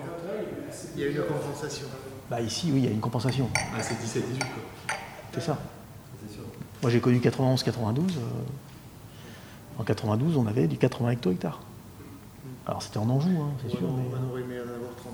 [0.95, 1.87] Il y a une compensation.
[2.29, 3.49] bah ici, oui, il y a une compensation.
[3.55, 4.95] ah, c'est 17-18 quoi.
[5.33, 5.57] C'est ça.
[6.81, 8.17] Moi, j'ai connu 91-92.
[8.17, 8.21] euh,
[9.79, 11.61] en 92, on avait du 80 hecto-hectares.
[12.65, 13.79] Alors, c'était en Anjou, hein, c'est sûr.
[13.81, 13.87] mais-
[14.27, 15.13] On aurait aimé en avoir 30.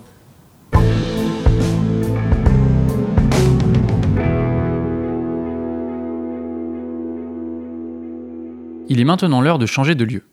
[8.89, 10.23] Il est maintenant l'heure de changer de lieu.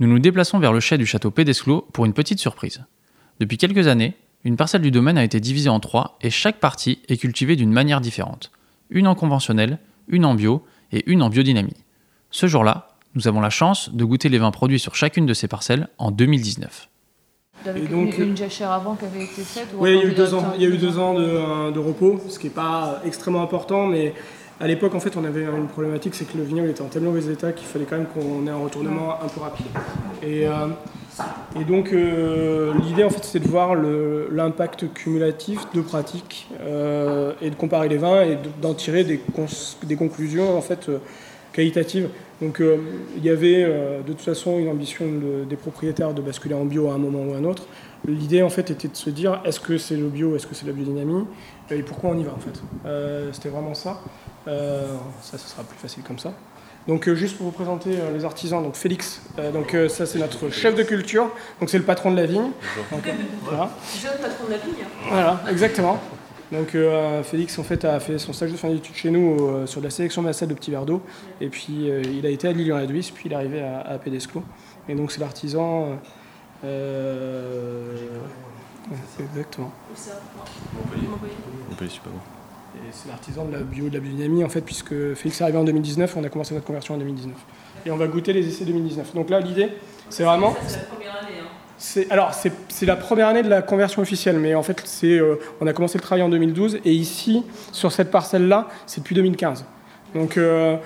[0.00, 2.82] Nous nous déplaçons vers le chai du château Pédesclos pour une petite surprise.
[3.38, 6.98] Depuis quelques années, une parcelle du domaine a été divisée en trois et chaque partie
[7.08, 8.50] est cultivée d'une manière différente.
[8.90, 9.78] Une en conventionnel,
[10.08, 11.84] une en bio et une en biodynamie.
[12.30, 15.46] Ce jour-là, nous avons la chance de goûter les vins produits sur chacune de ces
[15.46, 16.88] parcelles en 2019.
[17.66, 19.96] Avec Et donc, une, une jachère avant qui avait été faite ou Oui, il y
[19.96, 21.78] a encore eu deux déjà ans, il y a eu deux ans de, euh, de
[21.78, 24.12] repos, ce qui n'est pas extrêmement important, mais
[24.60, 27.10] à l'époque, en fait, on avait une problématique, c'est que le vignoble était en tellement
[27.10, 29.66] mauvais état qu'il fallait quand même qu'on ait un retournement un peu rapide.
[30.22, 30.68] Et, euh,
[31.66, 37.54] donc, euh, l'idée, en fait, c'était de voir l'impact cumulatif de pratiques euh, et de
[37.56, 39.20] comparer les vins et de- d'en tirer des,
[39.96, 40.88] conclusions, en fait,
[41.52, 42.08] qualitatives.
[42.40, 42.60] Donc,
[43.16, 46.90] il y avait de toute façon une ambition de- des propriétaires de basculer en bio
[46.90, 47.64] à un moment ou à un autre.
[48.06, 50.66] L'idée, en fait, était de se dire est-ce que c'est le bio, est-ce que c'est
[50.66, 51.24] la biodynamie
[51.70, 52.60] et pourquoi on y va, en fait.
[53.32, 54.00] C'était vraiment ça.
[54.46, 56.32] Euh, ça, ce sera plus facile comme ça.
[56.86, 60.04] Donc, euh, juste pour vous présenter euh, les artisans, donc Félix, euh, donc, euh, ça,
[60.04, 62.50] c'est notre chef de culture, donc c'est le patron de la vigne.
[62.90, 63.02] Donc,
[63.42, 63.70] voilà.
[64.02, 64.84] Jeune patron de la vigne.
[65.08, 65.98] Voilà, exactement.
[66.52, 69.66] Donc euh, Félix en fait a fait son stage de fin d'études chez nous euh,
[69.66, 71.02] sur de la sélection massale de petits verres d'eau
[71.40, 73.98] et puis euh, il a été à Lilian-la-Duisse puis il est arrivé à, à
[74.88, 75.96] et donc c'est l'artisan euh,
[76.64, 77.96] euh,
[78.90, 79.72] ouais, exactement
[81.70, 82.20] Montpellier, super bon.
[82.90, 85.64] C'est l'artisan de la bio de la biodynamie en fait puisque Félix est arrivé en
[85.64, 87.34] 2019 on a commencé notre conversion en 2019
[87.86, 89.70] et on va goûter les essais 2019 donc là l'idée
[90.10, 91.40] c'est vraiment C'est la première année.
[91.42, 91.46] Hein.
[91.76, 95.18] C'est, alors, c'est, c'est la première année de la conversion officielle, mais en fait, c'est,
[95.18, 99.14] euh, on a commencé le travail en 2012, et ici, sur cette parcelle-là, c'est depuis
[99.14, 99.64] 2015.
[100.14, 100.76] Donc, euh,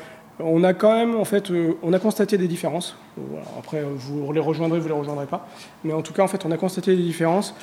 [0.41, 2.97] on a quand même, en fait, euh, on a constaté des différences.
[3.17, 5.47] Voilà, après, vous les rejoindrez, vous les rejoindrez pas.
[5.85, 7.55] Mais en tout cas, en fait, on a constaté des différences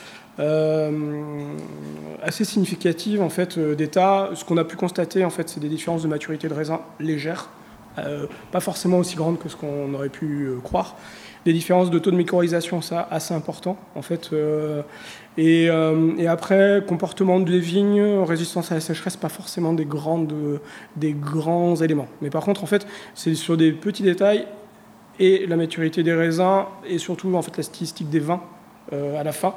[2.24, 4.30] assez significatives, en fait, euh, d'état.
[4.36, 7.50] Ce qu'on a pu constater, en fait, c'est des différences de maturité de raisin légères,
[7.98, 10.95] euh, pas forcément aussi grandes que ce qu'on aurait pu euh, croire
[11.45, 14.32] des différences de taux de microrisation, ça assez important en fait.
[14.34, 14.82] euh,
[15.38, 20.34] et, euh, après, comportement des vignes, résistance à la sécheresse, pas forcément des, grandes,
[20.95, 22.08] des grands éléments.
[22.21, 24.48] Mais par contre, en fait, c'est sur des petits détails
[25.19, 28.41] et la maturité des raisins et surtout en fait la stylistique des vins
[28.93, 29.54] euh, à la fin.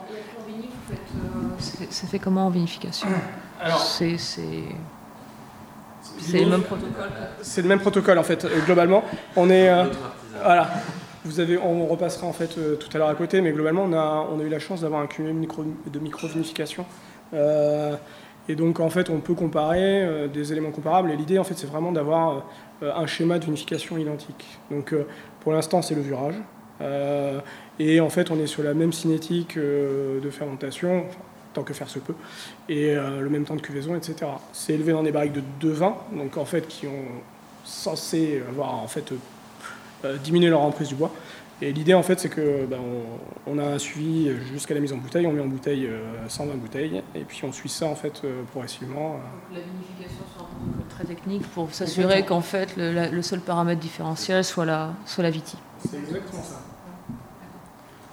[1.59, 3.09] C'est fait comment en vinification
[6.21, 7.11] C'est le même protocole.
[7.43, 8.45] c'est le même protocole en fait.
[8.45, 9.05] Euh, globalement,
[9.37, 9.85] on est euh,
[10.43, 10.69] voilà.
[11.25, 13.93] Vous avez, on repassera en fait euh, tout à l'heure à côté, mais globalement, on
[13.93, 16.87] a, on a eu la chance d'avoir un cumul micro, de micro-vinification.
[17.35, 17.97] Euh,
[18.49, 21.11] et donc, en fait, on peut comparer euh, des éléments comparables.
[21.11, 22.45] Et l'idée, en fait, c'est vraiment d'avoir
[22.83, 24.47] euh, un schéma de vinification identique.
[24.71, 25.07] Donc, euh,
[25.41, 26.37] pour l'instant, c'est le virage.
[26.81, 27.41] Euh,
[27.79, 31.19] et en fait, on est sur la même cinétique euh, de fermentation, enfin,
[31.59, 32.15] tant que faire se peut,
[32.69, 34.15] et euh, le même temps de cuvaison, etc.
[34.53, 37.05] C'est élevé dans des barriques de deux vins, donc en fait, qui ont
[37.65, 39.13] censé avoir en fait
[40.05, 41.11] euh, diminuer leur emprise du bois.
[41.61, 42.79] Et l'idée, en fait, c'est que ben,
[43.47, 45.27] on, on a un suivi jusqu'à la mise en bouteille.
[45.27, 48.43] On met en bouteille euh, 120 bouteilles, et puis on suit ça en fait euh,
[48.53, 49.17] progressivement.
[49.17, 49.55] euh.
[49.57, 53.41] La vinification sur un protocole très technique pour s'assurer qu'en fait le, la- le seul
[53.41, 55.57] paramètre différentiel soit la, soit la viti.
[55.85, 56.61] C'est exactement ça.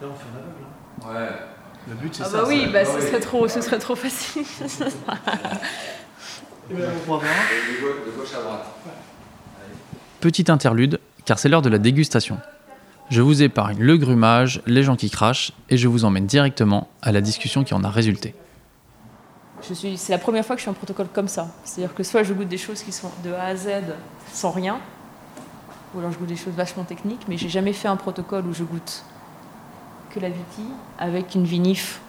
[0.02, 0.64] Là, on fait un aveugle.
[1.04, 1.24] hein.
[1.32, 1.55] Ouais.
[1.88, 2.38] Le but, c'est Ah ça.
[2.42, 4.44] bah oui, bah, ce, serait trop, ce serait trop facile.
[6.74, 7.28] On a trois vins.
[7.28, 8.66] De gauche à droite.
[10.20, 12.40] Petit interlude, car c'est l'heure de la dégustation.
[13.12, 17.12] Je vous épargne le grumage, les gens qui crachent, et je vous emmène directement à
[17.12, 18.34] la discussion qui en a résulté.
[19.70, 21.50] Je suis, c'est la première fois que je fais un protocole comme ça.
[21.64, 23.68] C'est-à-dire que soit je goûte des choses qui sont de A à Z
[24.34, 24.80] sans rien,
[25.94, 28.54] ou alors je goûte des choses vachement techniques, mais j'ai jamais fait un protocole où
[28.54, 29.04] je goûte
[30.16, 30.64] que la viti
[30.98, 32.00] avec une vinif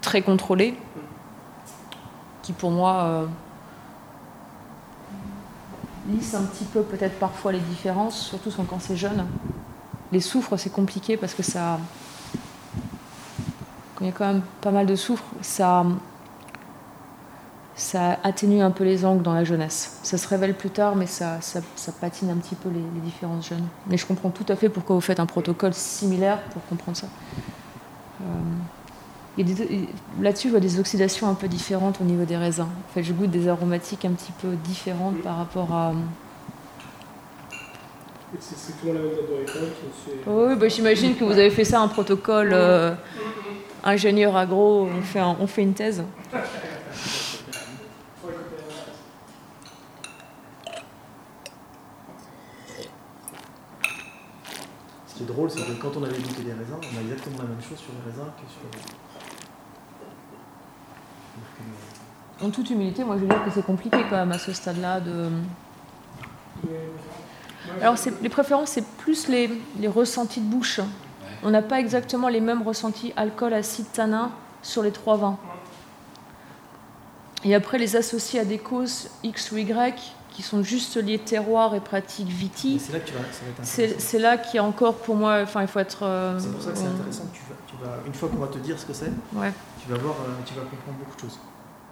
[0.00, 0.74] très contrôlée,
[2.42, 3.26] qui pour moi euh,
[6.08, 9.26] lisse un petit peu peut-être parfois les différences, surtout quand c'est jeune.
[10.10, 11.78] Les soufres, c'est compliqué parce que ça,
[13.94, 15.84] quand il y a quand même pas mal de soufre, ça,
[17.78, 19.98] ça atténue un peu les angles dans la jeunesse.
[20.02, 23.00] Ça se révèle plus tard, mais ça, ça, ça patine un petit peu les, les
[23.00, 23.66] différences jeunes.
[23.86, 27.06] Mais je comprends tout à fait pourquoi vous faites un protocole similaire pour comprendre ça.
[28.22, 28.24] Euh,
[30.20, 32.62] Là-dessus, je vois des oxydations un peu différentes au niveau des raisins.
[32.90, 35.92] En fait, je goûte des aromatiques un petit peu différentes par rapport à.
[38.40, 39.10] C'est strictement la même
[40.26, 42.92] Oui, bah, j'imagine que vous avez fait ça un protocole euh,
[43.84, 44.88] ingénieur agro.
[44.92, 46.02] On fait, un- on fait une thèse.
[55.06, 57.38] Ce qui est drôle, c'est que quand on avait goûté les raisins, on a exactement
[57.38, 58.62] la même chose sur les raisins que sur
[62.40, 62.44] les.
[62.44, 65.00] En toute humilité, moi je veux dire que c'est compliqué quand même à ce stade-là
[65.00, 65.28] de.
[67.80, 70.80] Alors les préférences, c'est plus les, ressentis de bouche.
[71.42, 75.38] On n'a pas exactement les mêmes ressentis alcool, acide, tanin sur les trois vins.
[77.44, 81.74] Et après, les associer à des causes X ou Y qui sont juste liées terroir
[81.74, 82.78] et pratique viti.
[82.78, 85.66] C'est là que tu vas, C'est là qu'il y a encore pour moi, enfin il
[85.66, 86.04] faut être.
[86.04, 87.24] Euh, c'est pour ça que c'est intéressant.
[87.32, 87.42] Tu
[87.82, 89.52] vas, une fois qu'on va te dire ce que c'est, ouais.
[89.82, 91.40] tu vas voir, euh, tu vas comprendre beaucoup de choses.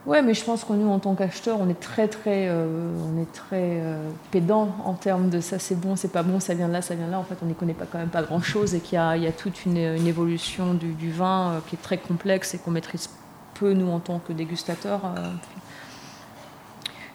[0.07, 3.21] Ouais, mais je pense que nous, en tant qu'acheteurs, on est très, très, euh, on
[3.21, 6.69] est très euh, pédant en termes de ça, c'est bon, c'est pas bon, ça vient
[6.69, 7.19] de là, ça vient de là.
[7.19, 9.67] En fait, on n'y connaît pas quand même pas grand-chose et qu'il y, a, toute
[9.67, 13.11] une, évolution du, vin euh, qui est très complexe et qu'on maîtrise
[13.55, 15.01] peu, nous, en tant que dégustateurs.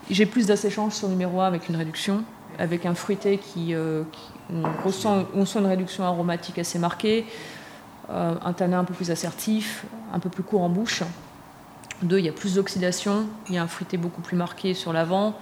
[0.10, 2.24] J'ai plus d'asséchance sur numéro 1 avec une réduction,
[2.60, 7.26] avec un fruité qui, on, ressent, sent une réduction aromatique assez marquée,
[8.10, 11.04] un tanin un peu plus assertif, un peu plus court en bouche.
[12.02, 14.92] Deux, il y a plus d'oxydation, il y a un fruité beaucoup plus marqué sur
[14.92, 15.36] l'avant,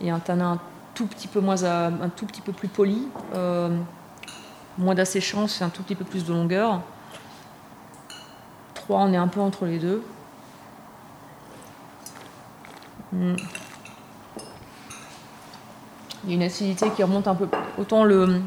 [0.00, 0.60] et un tanin un
[0.94, 3.76] tout petit peu, moins, un tout petit peu plus poli, euh,
[4.78, 6.80] moins d'asséchance et un tout petit peu plus de longueur.
[8.74, 10.02] Trois, on est un peu entre les deux.
[13.12, 13.34] Hmm.
[16.24, 17.48] Il y a une acidité qui remonte un peu.
[17.78, 18.40] Autant le,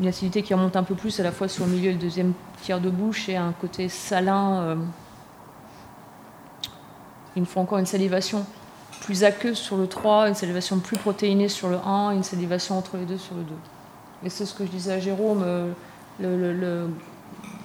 [0.00, 1.98] une acidité qui remonte un peu plus à la fois sur le milieu et le
[1.98, 4.62] deuxième tiers de bouche et un côté salin.
[4.62, 4.76] Euh,
[7.36, 8.44] il me faut encore une salivation
[9.00, 12.96] plus aqueuse sur le 3, une salivation plus protéinée sur le 1, une salivation entre
[12.96, 13.54] les deux sur le 2.
[14.24, 16.86] Et c'est ce que je disais à Jérôme, euh,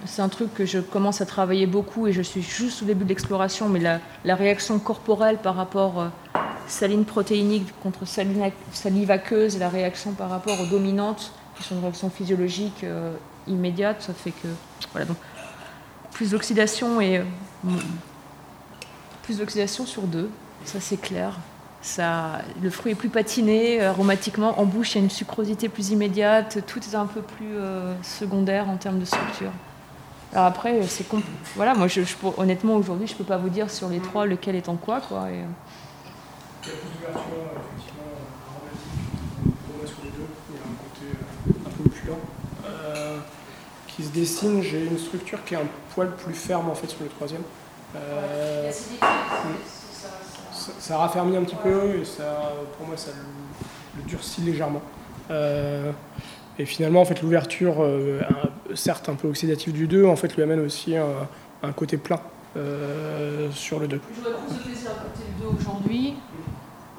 [0.05, 3.03] c'est un truc que je commence à travailler beaucoup et je suis juste au début
[3.03, 6.07] de l'exploration, mais la, réaction corporelle par rapport euh,
[6.67, 11.75] saline protéinique contre saline, salive aqueuse et la réaction par rapport aux dominantes, qui sont
[11.75, 13.13] une réaction physiologique euh,
[13.47, 14.47] immédiate, ça fait que.
[14.91, 15.17] Voilà, donc
[16.11, 17.21] plus d'oxydation et
[19.23, 20.29] plus d'oxydation sur deux,
[20.65, 21.39] ça c'est clair.
[21.81, 25.67] Ça, le fruit est plus patiné, euh, aromatiquement, en bouche il y a une sucrosité
[25.67, 29.51] plus immédiate, tout est un peu plus euh, secondaire en termes de structure.
[30.31, 31.05] Alors après, euh, c'est
[31.57, 32.01] voilà, moi je,
[32.37, 35.01] honnêtement aujourd'hui je peux pas vous dire sur les trois lequel est en quoi.
[35.01, 35.43] quoi et...
[36.65, 38.13] Il y a plus d'ouverture, effectivement,
[38.47, 39.03] aromatique,
[39.67, 41.05] pour moi sur les deux, il y a un côté
[41.65, 42.19] un peu plus lent
[43.95, 44.61] qui se dessine.
[44.61, 47.43] J'ai une structure qui est un poil plus ferme en fait sur le troisième.
[47.95, 48.71] Euh,
[50.79, 53.11] ça, raffermit un petit peu et ça, pour moi, ça
[53.97, 54.81] le, durcit légèrement.
[55.29, 55.91] Euh,
[56.57, 58.21] et finalement, en fait, l'ouverture, euh,
[58.73, 62.19] certes un peu oxydative du 2, en fait, lui amène aussi un, côté plein
[63.51, 64.01] sur le 2.
[64.15, 66.15] J'aurais plus de plaisir à côté le 2 aujourd'hui,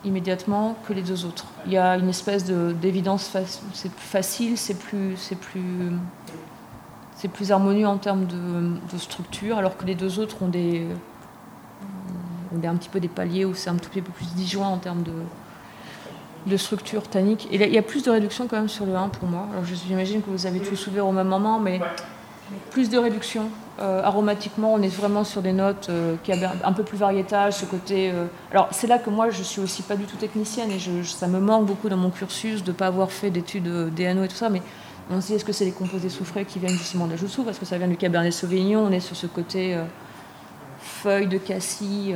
[0.05, 1.47] immédiatement, que les deux autres.
[1.67, 3.37] Il y a une espèce d'évidence,
[3.73, 9.95] c'est plus facile, c'est plus, plus, plus harmonieux en termes de, structure, alors que les
[9.95, 10.87] deux autres ont des,
[12.55, 14.79] ont un petit peu des paliers où c'est un tout petit peu plus disjoint en
[14.79, 15.13] termes de,
[16.47, 17.49] de structure tannique.
[17.51, 19.49] Et il y a plus de réduction quand même sur le 1 pour moi.
[19.53, 21.81] Alors j'imagine que vous avez tous ouvert au même moment, mais
[22.71, 23.51] plus de réduction.
[23.81, 27.65] Euh, aromatiquement, on est vraiment sur des notes euh, qui un peu plus variétage, ce
[27.65, 28.13] côté.
[28.13, 31.03] Euh, alors c'est là que moi je suis aussi pas du tout technicienne et je,
[31.03, 34.29] ça me manque beaucoup dans mon cursus de ne pas avoir fait d'études DNO et
[34.29, 34.63] tout ça, mais
[35.11, 37.43] on se dit est-ce que c'est les composés soufrés qui viennent justement de la joussou
[37.43, 39.77] parce que ça vient du Cabernet Sauvignon, on est sur ce côté
[40.81, 42.15] feuille de cassis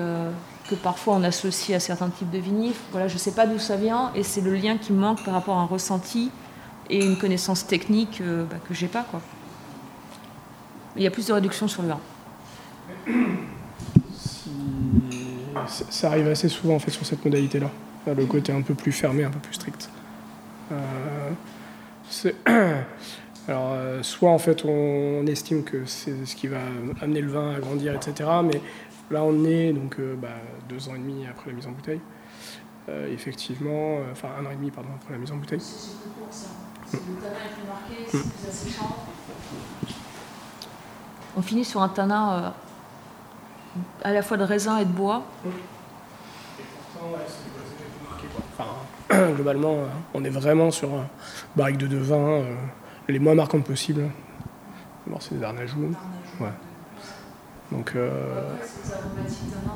[0.70, 2.80] que parfois on associe à certains types de vinifs.
[2.92, 5.34] Voilà, je ne sais pas d'où ça vient et c'est le lien qui manque par
[5.34, 6.30] rapport à un ressenti
[6.88, 9.20] et une connaissance technique bah, que j'ai pas quoi.
[10.96, 12.00] Il y a plus de réduction sur le 1.
[15.66, 17.70] Ça arrive assez souvent en fait sur cette modalité-là,
[18.06, 19.90] le côté un peu plus fermé, un peu plus strict.
[23.48, 26.58] Alors, euh, soit en fait on, estime que c'est ce qui va
[27.00, 28.28] amener le vin à grandir, etc.
[28.44, 28.60] Mais
[29.10, 30.28] là on est donc euh, bah,
[30.68, 32.00] deux ans et demi après la mise en bouteille.
[32.88, 35.60] Euh, effectivement, enfin un an et demi pardon après la mise en bouteille.
[36.92, 39.06] Le tanin est plus marqué, c'est plus asséchant.
[41.36, 42.52] On finit sur un tanin
[44.02, 45.22] à la fois de raisin et de bois.
[45.46, 45.50] Et
[46.92, 47.18] pourtant, ouais,
[49.34, 51.06] globalement, euh, on est vraiment sur un
[51.56, 52.54] barrique de, de vin euh,
[53.08, 54.10] les moins marquantes possibles.
[55.20, 55.94] c'est des arnajous.
[56.40, 56.48] Ouais.
[57.70, 58.54] Donc, euh...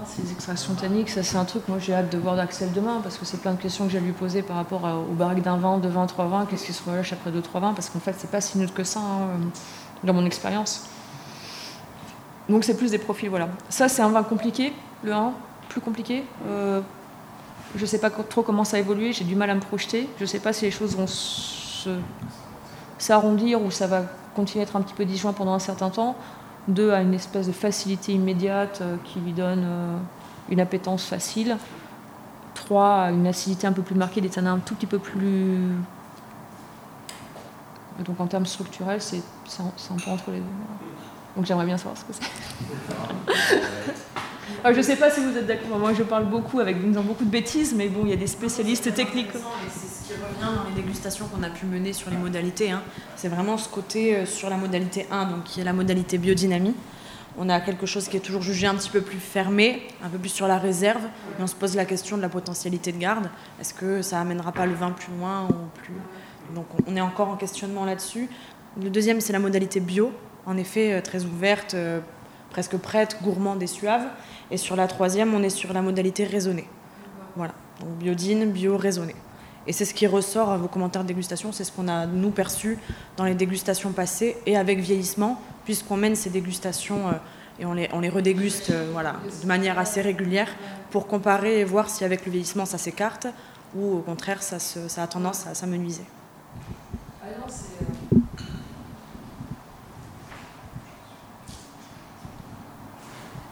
[0.07, 3.19] ces extractions tanniques, ça c'est un truc, moi j'ai hâte de voir d'Axel demain, parce
[3.19, 5.77] que c'est plein de questions que j'ai lui poser par rapport aux barriques d'un vin,
[5.77, 8.15] de vin, trois vins, qu'est-ce qui se relâche après deux, trois vins, parce qu'en fait
[8.17, 9.29] c'est pas si neutre que ça, hein,
[10.05, 10.89] dans mon expérience.
[12.53, 13.49] Donc c'est plus des profils, voilà.
[13.71, 15.33] Ça c'est un vin compliqué, le 1,
[15.71, 16.23] plus compliqué.
[16.47, 16.83] Euh,
[17.75, 20.07] je ne sais pas trop comment ça a évolué, j'ai du mal à me projeter.
[20.19, 21.07] Je ne sais pas si les choses vont
[22.99, 24.03] s'arrondir ou ça va
[24.37, 26.15] continuer à être un petit peu disjoint pendant un certain temps.
[26.69, 29.97] Deux, à une espèce de facilité immédiate euh, qui lui donne euh,
[30.51, 31.57] une appétence facile.
[32.55, 35.59] Trois, à une acidité un peu plus marquée, des tanins un tout petit peu plus
[38.05, 39.23] donc en termes structurels, c'est
[39.61, 40.45] un peu entre les deux.
[41.37, 42.23] Donc j'aimerais bien savoir ce que c'est.
[44.63, 45.79] Alors, je ne sais pas si vous êtes d'accord.
[45.79, 48.17] Moi, je parle beaucoup avec en disant beaucoup de bêtises, mais bon, il y a
[48.17, 49.31] des spécialistes techniques.
[49.71, 52.71] C'est ce qui revient dans les dégustations qu'on a pu mener sur les modalités.
[52.71, 52.83] hein.
[53.17, 56.75] C'est vraiment ce côté euh, sur la modalité 1, donc qui est la modalité biodynamie.
[57.39, 60.19] On a quelque chose qui est toujours jugé un petit peu plus fermé, un peu
[60.19, 61.03] plus sur la réserve,
[61.39, 63.31] et on se pose la question de la potentialité de garde.
[63.59, 65.95] Est-ce que ça amènera pas le vin plus loin ou plus?
[66.55, 68.29] Donc on est encore en questionnement là-dessus.
[68.83, 70.13] Le deuxième, c'est la modalité bio,
[70.47, 72.01] en effet euh, très ouverte, euh,
[72.51, 74.05] presque prête, gourmande et suave.
[74.51, 76.69] Et sur la troisième, on est sur la modalité raisonnée.
[77.37, 79.15] Voilà, donc biodine, bio, raisonné.
[79.67, 82.31] Et c'est ce qui ressort à vos commentaires de dégustation, c'est ce qu'on a nous
[82.31, 82.79] perçu
[83.17, 87.13] dans les dégustations passées et avec vieillissement, puisqu'on mène ces dégustations euh,
[87.61, 90.49] et on les, on les redéguste voilà, de manière assez régulière
[90.91, 93.29] pour comparer et voir si avec le vieillissement ça s'écarte
[93.77, 96.03] ou au contraire ça, se- ça a tendance à s'amenuiser.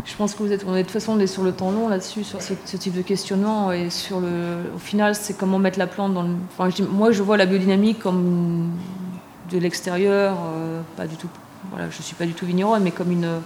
[0.04, 2.24] Je pense que vous êtes, de toute façon on est sur le temps long là-dessus,
[2.24, 3.72] sur ce, type de questionnement.
[3.72, 4.28] Et sur le,
[4.74, 6.34] au final, c'est comment mettre la plante dans le.
[6.90, 8.70] Moi, je vois la biodynamie comme
[9.50, 11.28] de l'extérieur, euh, pas du tout.
[11.70, 13.40] Voilà, je suis pas du tout vigneronne, mais comme une,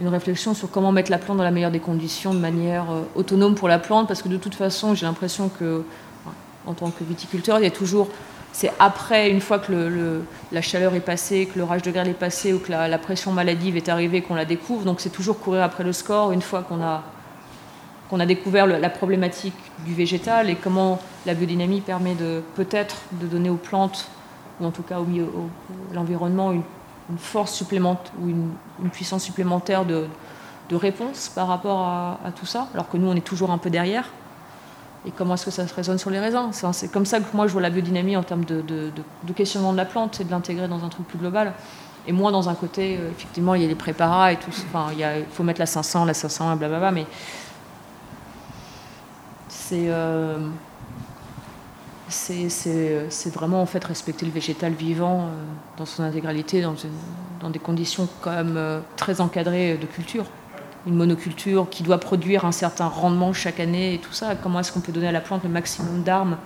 [0.00, 3.02] une réflexion sur comment mettre la plante dans la meilleure des conditions, de manière euh,
[3.14, 5.82] autonome pour la plante, parce que de toute façon, j'ai l'impression que,
[6.66, 8.08] en tant que viticulteur, il y a toujours
[8.54, 12.52] c'est après, une fois que la chaleur est passée, que l'orage de grêle est passé
[12.52, 14.84] ou que la, pression maladive est arrivée, qu'on la découvre.
[14.84, 19.92] Donc c'est toujours courir après le score une fois qu'on a, découvert la problématique du
[19.92, 22.14] végétal et comment la biodynamie permet
[22.54, 24.06] peut-être de donner aux plantes,
[24.60, 25.50] ou en tout cas au au-
[25.90, 26.62] à l'environnement, une,
[27.18, 30.06] force supplémentaire ou une, puissance supplémentaire de,
[30.70, 34.08] réponse par rapport à tout ça, alors que nous on est toujours un peu derrière
[35.06, 36.50] et comment est-ce que ça se résonne sur les raisins?
[36.52, 38.62] C'est- comme ça que moi je vois la biodynamie en termes de,
[39.34, 41.52] questionnement de la plante, c'est de l'intégrer dans un truc plus global.
[42.06, 44.50] Et moins dans un côté, euh, effectivement, il y a les préparats et tout.
[44.50, 47.06] Enfin, il faut mettre la 500, la 500, blablabla, mais
[49.48, 50.36] c'est euh,
[52.08, 55.26] c'est vraiment en fait respecter le végétal vivant euh,
[55.78, 60.26] dans son intégralité, dans des conditions quand même euh, très encadrées de culture
[60.86, 64.34] une monoculture qui doit produire un certain rendement chaque année et tout ça.
[64.34, 66.36] Comment est-ce qu'on peut donner à la plante le maximum d'armes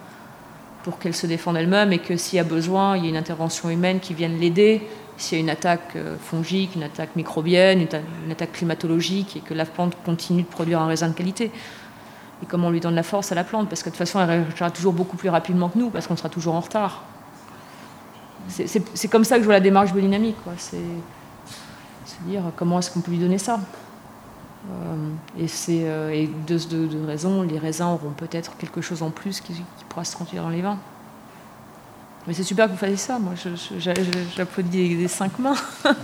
[0.84, 3.16] pour qu'elle se défende elle-même et que s'il y a besoin, il y ait une
[3.16, 4.86] intervention humaine qui vienne l'aider?
[5.16, 9.36] S'il y a une attaque euh, fongique, une attaque microbienne, une, ta- une attaque climatologique
[9.36, 11.50] et que la plante continue de produire un raisin de qualité.
[12.40, 13.68] Et comment on lui donne la force à la plante?
[13.68, 16.16] Parce que de toute façon, elle réagira toujours beaucoup plus rapidement que nous parce qu'on
[16.16, 17.02] sera toujours en retard.
[18.48, 20.36] C'est- comme ça que je vois la démarche biodynamique.
[20.56, 20.76] C'est
[22.06, 23.58] se dire comment est-ce qu'on peut lui donner ça
[25.38, 29.10] et, c'est, euh, et de, de, de raison, les raisins auront peut-être quelque chose en
[29.10, 30.78] plus qui, pourra se traduire dans les vins.
[32.26, 33.32] Mais c'est super que vous fassiez ça, moi
[34.36, 35.54] j'applaudis des, des cinq mains.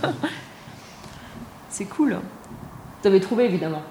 [1.69, 2.17] c'est cool.
[3.01, 3.83] Vous avez trouvé évidemment.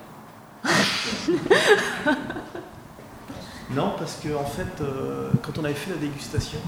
[3.70, 6.58] Non, parce que en fait, euh, quand on avait fait la dégustation,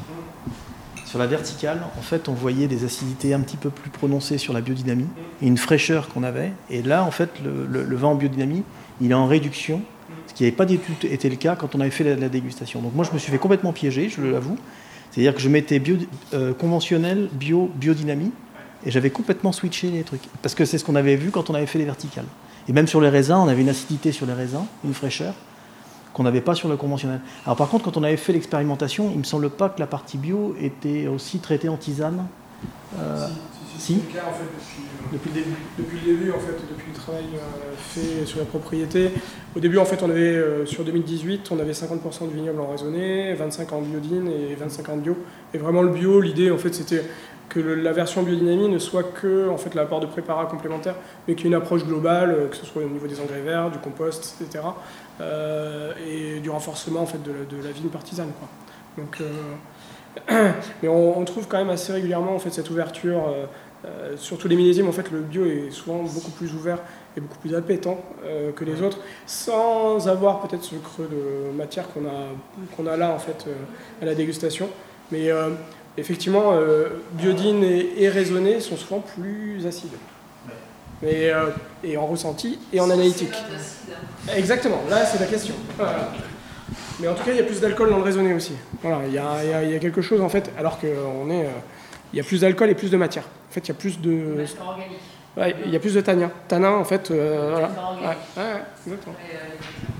[1.07, 4.53] sur la verticale, en fait, on voyait des acidités un petit peu plus prononcées sur
[4.53, 5.07] la biodynamie
[5.41, 6.53] et une fraîcheur qu'on avait.
[6.69, 8.65] Et là, en fait, le, vin en biodynamie,
[9.01, 9.83] il est en réduction,
[10.27, 12.29] ce qui n'avait pas du tout été le cas quand on avait fait la, la
[12.29, 12.81] dégustation.
[12.81, 14.59] Donc moi, je me suis fait complètement piéger, je l'avoue.
[15.13, 15.97] C'est-à-dire que je mettais bio,
[16.35, 18.33] euh, conventionnel, bio, biodynamie,
[18.85, 20.23] et j'avais complètement switché les trucs.
[20.43, 22.27] Parce que c'est ce qu'on avait vu quand on avait fait les verticales.
[22.69, 25.35] Et même sur les raisins, on avait une acidité sur les raisins, une fraîcheur
[26.17, 27.21] qu'on n'avait pas sur le conventionnel.
[27.45, 30.17] Alors par contre, quand on avait fait l'expérimentation, il me semble pas que la partie
[30.17, 32.27] bio était aussi traitée en tisane.
[32.99, 33.27] Euh,
[33.77, 34.01] si.
[34.01, 34.45] C'est le cas en fait
[35.12, 35.57] depuis, Depuis le début.
[35.79, 39.11] depuis le début, en fait, depuis le travail euh, fait sur la propriété.
[39.55, 42.71] Au début, en fait, on avait euh, sur 2018, on avait 50% de vignobles en
[42.71, 45.19] raisonné, 25 en biodine et 25 en bio.
[45.53, 47.03] Et vraiment le bio, l'idée en fait, c'était
[47.49, 51.47] que la version biodynamie ne soit que en fait l'apport de préparats complémentaires, mais qu'il
[51.47, 53.78] y ait une approche globale, euh, que ce soit au niveau des engrais verts, du
[53.78, 54.64] compost, etc.
[55.20, 58.30] euh, et du renforcement en fait de la, de vigne partisane.
[58.99, 63.34] Donc, euh, mais on, trouve quand même assez régulièrement en fait cette ouverture.
[64.16, 66.78] surtout les millésimes, en fait, le bio est souvent beaucoup plus ouvert
[67.16, 68.01] et beaucoup plus appétant
[68.57, 72.32] que les autres, sans avoir peut-être ce creux de matière qu'on a,
[72.74, 73.47] qu'on a là en fait
[74.01, 74.68] à la dégustation.
[75.12, 75.30] Mais
[75.97, 79.90] effectivement, euh, biodine et, et raisonné sont souvent plus acides.
[81.03, 81.49] Mais, euh,
[81.84, 83.34] et en ressenti et en analytique.
[84.34, 85.55] Exactement, là c'est la question.
[85.76, 86.11] Voilà.
[86.99, 88.55] Mais en tout cas, il y a plus d'alcool dans le raisonné aussi.
[88.82, 91.44] Voilà, il y a, il y quelque chose en fait, alors qu'on est.
[91.44, 91.51] euh,
[92.12, 93.24] il y a plus d'alcool et plus de matière.
[93.24, 94.44] En fait, il y a plus de.
[95.36, 96.30] Ouais, il y a plus de tannin.
[96.49, 97.68] Tannin, en fait, euh, voilà.
[97.68, 99.14] Ouais, ouais, ouais, exactement.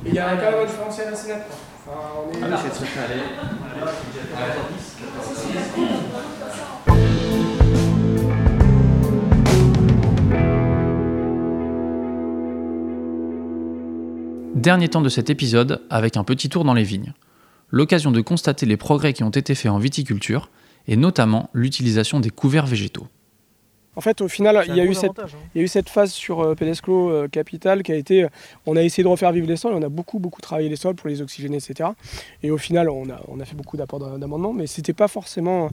[0.07, 1.43] Et il y a quand même un différentiel assez net.
[14.57, 17.13] Dernier temps de cet épisode avec un petit tour dans les vignes.
[17.71, 20.51] L'occasion de constater les progrès qui ont été faits en viticulture
[20.89, 23.07] et notamment l'utilisation des couverts végétaux.
[23.97, 25.27] En fait, au final, il y, a eu cette, hein.
[25.55, 28.25] il y a eu cette phase sur euh, Pédesclo euh, Capital qui a été.
[28.25, 28.29] euh,
[28.67, 30.95] On a essayé de refaire vivre les sols, on a beaucoup, beaucoup travaillé les sols
[30.95, 31.91] pour les oxygéner, etc.
[32.43, 35.09] Et au final, on a, on a fait beaucoup d'apports d'am- d'amendements, mais c'était pas
[35.09, 35.71] forcément.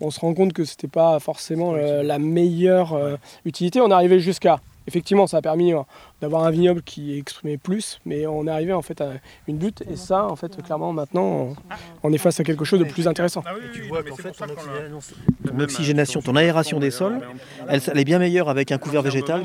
[0.00, 2.98] On se rend compte que c'était pas forcément euh, la meilleure
[3.44, 3.80] utilité.
[3.80, 4.60] On est arrivé jusqu'à.
[4.86, 5.80] Effectivement, ça a permis euh,
[6.20, 9.12] d'avoir un vignoble qui exprimait plus, mais on est arrivé en fait à
[9.46, 11.56] une butte, et ça, en fait, clairement, maintenant, on,
[12.02, 13.42] on est face à quelque chose de plus intéressant.
[13.42, 15.16] Et tu vois qu'en fait, ton, oxygénation,
[15.46, 17.20] ton oxygénation, ton aération des sols,
[17.68, 19.44] elle, elle est bien meilleure avec un couvert végétal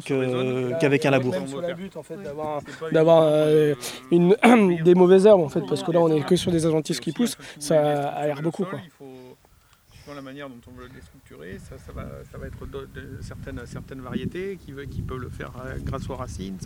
[0.80, 1.34] qu'avec un labour.
[1.34, 2.18] Même sur la butte, en fait,
[2.92, 3.76] d'avoir euh,
[4.12, 7.12] des mauvaises herbes, en fait, parce que là, on est que sur des agentisses qui
[7.12, 8.66] poussent, ça aère beaucoup.
[8.66, 8.80] Quoi.
[10.14, 13.18] La manière dont on veut les structurer, ça, ça va, ça va être de- de-
[13.22, 16.58] certaines, certaines variétés qui, peuvent le faire euh, grâce aux racines.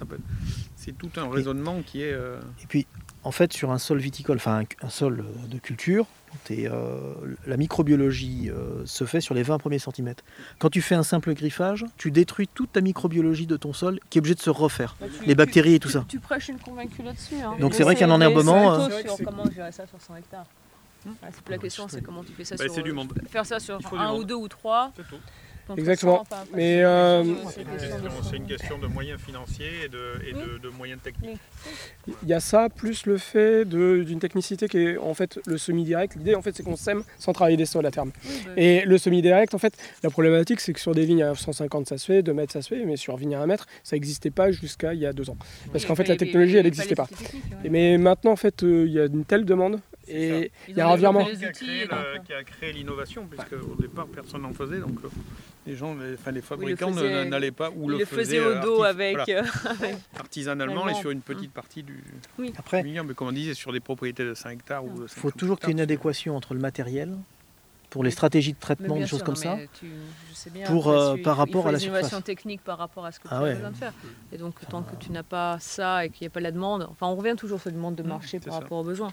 [0.75, 2.11] C'est tout un raisonnement qui est.
[2.13, 2.85] euh, Et puis,
[3.23, 6.05] en fait, sur un sol viticole, enfin un, un sol euh, de culture,
[6.51, 7.13] euh,
[7.47, 10.23] la microbiologie euh, se fait sur les 20 premiers centimètres.
[10.59, 14.17] Quand tu fais un simple griffage, tu détruis toute ta microbiologie de ton sol qui
[14.17, 14.95] est obligé de se refaire.
[15.25, 16.05] Les bactéries et tout ça.
[16.07, 17.35] Tu prêches une convaincue là-dessus.
[17.35, 17.55] hein.
[17.59, 20.45] Donc c'est vrai qu'un enherbement, euh, sur comment gérer ça sur 100 hectares.
[21.23, 22.73] Ah, c'est plus la question, c'est comment tu fais ça bah, sur.
[22.75, 23.13] c'est du monde.
[23.29, 24.91] Faire ça sur un ou deux ou trois.
[24.95, 25.15] C'est tout.
[25.67, 26.17] contre Exactement.
[26.17, 27.23] 100, pas- pas Mais, euh,
[27.53, 31.37] C'est une, question de une question moyens financiers et de, et de- de moyens techniques.
[32.23, 35.59] Il y a ça, plus le fait de- d'une technicité qui est en fait le
[35.59, 36.15] semi-direct.
[36.15, 38.11] L'idée, en fait, c'est qu'on sème sans travailler des sols à terme.
[38.25, 41.35] Oui, bah, Et le semi-direct, en fait, la problématique, c'est que sur des vignes à
[41.35, 43.67] 150, ça se fait, 2 mètres, ça se fait, mais sur vignes à 1 mètre,
[43.83, 45.37] ça n'existait pas jusqu'à il y a deux ans.
[45.71, 47.07] Parce qu'en fait, la technologie, elle n'existait pas.
[47.63, 47.69] ouais.
[47.69, 49.79] Mais maintenant, en fait, euh, il y a une telle demande
[50.09, 51.25] et il y a un revirement.
[51.25, 55.09] Qui a créé, l'innovation, puisque au départ personne n'en faisait, donc euh,
[55.67, 58.61] les gens, les, enfin, les fabricants n'allaient pas ou Ils le, le faisaient au euh,
[58.61, 59.15] dos avec.
[59.17, 62.03] voilà, euh, artisanalement et sur une petite partie du
[62.57, 65.07] Après, vignoble, mais comme on disait, sur des propriétés de 5 hectares ou de il
[65.09, 67.15] faut 50 toujours qu'il y ait une adéquation entre le matériel,
[67.89, 69.57] pour les stratégies de traitement, des choses sûr, comme non, ça.
[69.79, 69.87] tu-
[70.29, 72.23] je sais bien, pour, après, euh, il par rapport faut à la surface.
[72.23, 73.49] techniques par rapport à ce que Ah tu ouais.
[73.49, 73.93] as besoin de faire.
[74.31, 76.87] Et donc, tant que tu n'as pas ça et qu'il n'y a pas la demande,
[76.91, 78.59] enfin, on revient toujours sur la demande de marché c'est par ça.
[78.59, 79.11] rapport aux besoins.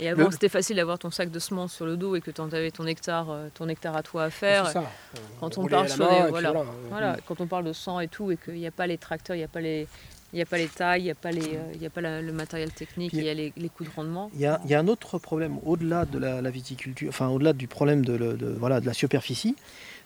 [0.00, 2.30] Et avant, Le- c'était facile d'avoir ton sac de semences sur le dos et que
[2.30, 4.68] tu avais ton hectare, euh, ton hectare à toi à faire.
[4.68, 4.84] ça.
[5.40, 6.52] Quand on Rouler parle sur les- voilà.
[6.52, 6.64] voilà.
[6.90, 9.34] Voilà, quand on parle de sang et tout, et qu'il n'y a pas les tracteurs,
[9.34, 9.88] il n'y a pas les,
[10.32, 11.90] il n'y a pas les tailles, il n'y a pas, les, euh, il y a
[11.90, 14.30] pas la- le matériel technique, il y a les, les coûts de rendement.
[14.34, 17.28] Il y a, il y a un autre problème au-delà de la, la viticulture, enfin
[17.28, 19.56] au-delà du problème de, le- de- voilà, de la superficie,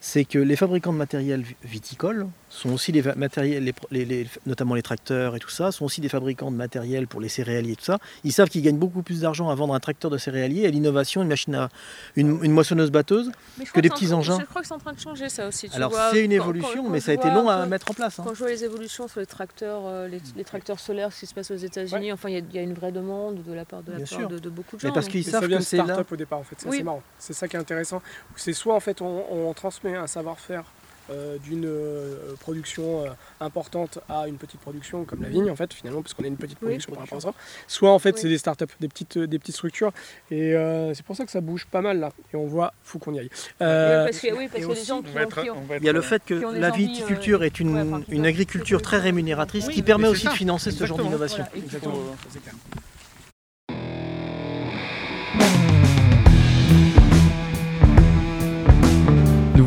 [0.05, 4.82] c'est que les fabricants de matériel vi- viticole sont aussi matériels, les les- notamment les
[4.82, 7.84] tracteurs et tout ça, sont aussi des fabricants de matériel pour les céréaliers et tout
[7.84, 7.98] ça.
[8.24, 11.22] Ils savent qu'ils gagnent beaucoup plus d'argent à vendre un tracteur de céréalier et l'innovation,
[11.22, 11.68] une machine à
[12.16, 13.30] une, une moissonneuse batteuse.
[13.59, 14.38] Mais que des petits engins.
[14.40, 15.70] Je crois que c'est en train de changer ça aussi.
[15.70, 17.94] tu Alors c'est une Quand- évolution, quand- mais ça a été long à mettre en
[17.94, 18.18] place.
[18.18, 18.24] hein.
[18.26, 21.26] Quand je vois les évolutions sur les tracteurs, euh, les, les tracteurs solaires, ce qui
[21.26, 23.53] se passe aux États-Unis, enfin, il y a- il y, a une vraie demande de
[23.53, 24.28] la part de, la Bien part sûr.
[24.28, 24.88] de, de beaucoup de gens.
[24.88, 26.03] Mais parce qu'ils savent vient que c'est là.
[26.11, 26.57] au départ, en fait.
[26.59, 26.82] C'est Oui.
[26.82, 27.03] marrant.
[27.20, 28.03] C'est ça qui est intéressant.
[28.34, 30.64] C'est soit, en fait, on, on transmet un savoir-faire
[31.11, 33.09] euh, d'une euh, production euh,
[33.40, 36.36] importante à une petite production comme la vigne, en fait, finalement, parce qu'on est une
[36.36, 36.68] petite Oui.
[36.68, 37.34] production par rapport à ça.
[37.66, 38.20] Soit, en fait, Oui.
[38.22, 39.93] c'est des start-up, des petites, des petites structures.
[40.30, 42.11] Et euh, c'est pour ça que ça bouge pas mal, là.
[42.32, 43.30] Et on voit, faut qu'on y aille.
[43.61, 45.45] Euh, parce que, oui, parce gens qui ont être-
[45.80, 48.24] Il y a le fait que la viticulture euh, est une, ouais, enfin, qui une
[48.24, 50.30] agriculture très rémunératrice Oui, qui permet aussi ça.
[50.30, 51.45] de financer ce genre d'innovation.
[51.82, 51.99] Voilà,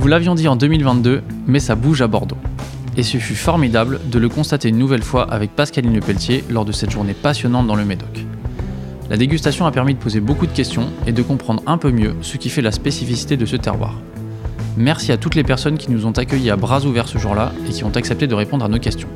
[0.06, 2.38] Nous vous l'avions dit en 2022, mais ça bouge à Bordeaux.
[2.96, 6.72] Et ce fut formidable de le constater une nouvelle fois avec Pascaline Lepelletier lors de
[6.72, 8.24] cette journée passionnante dans le Médoc.
[9.10, 12.14] La dégustation a permis de poser beaucoup de questions et de comprendre un peu mieux
[12.22, 13.96] ce qui fait la spécificité de ce terroir.
[14.78, 17.72] Merci à toutes les personnes qui nous ont accueillis à bras ouverts ce jour-là et
[17.72, 19.10] qui ont accepté de répondre à nos questions.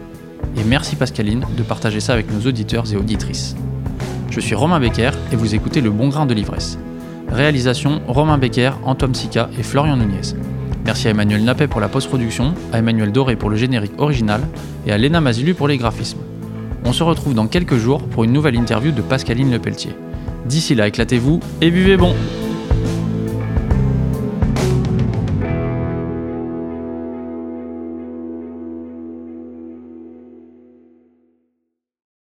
[0.57, 3.55] Et merci Pascaline de partager ça avec nos auditeurs et auditrices.
[4.31, 6.79] Je suis Romain Becker et vous écoutez Le Bon Grain de l'Ivresse.
[7.27, 10.33] Réalisation Romain Becker, Antoine Sica et Florian Nunez.
[10.89, 14.41] Merci à Emmanuel Nappet pour la post-production, à Emmanuel Doré pour le générique original
[14.87, 16.17] et à Léna Mazilu pour les graphismes.
[16.83, 19.91] On se retrouve dans quelques jours pour une nouvelle interview de Pascaline Lepelletier.
[20.47, 22.15] D'ici là, éclatez-vous et buvez bon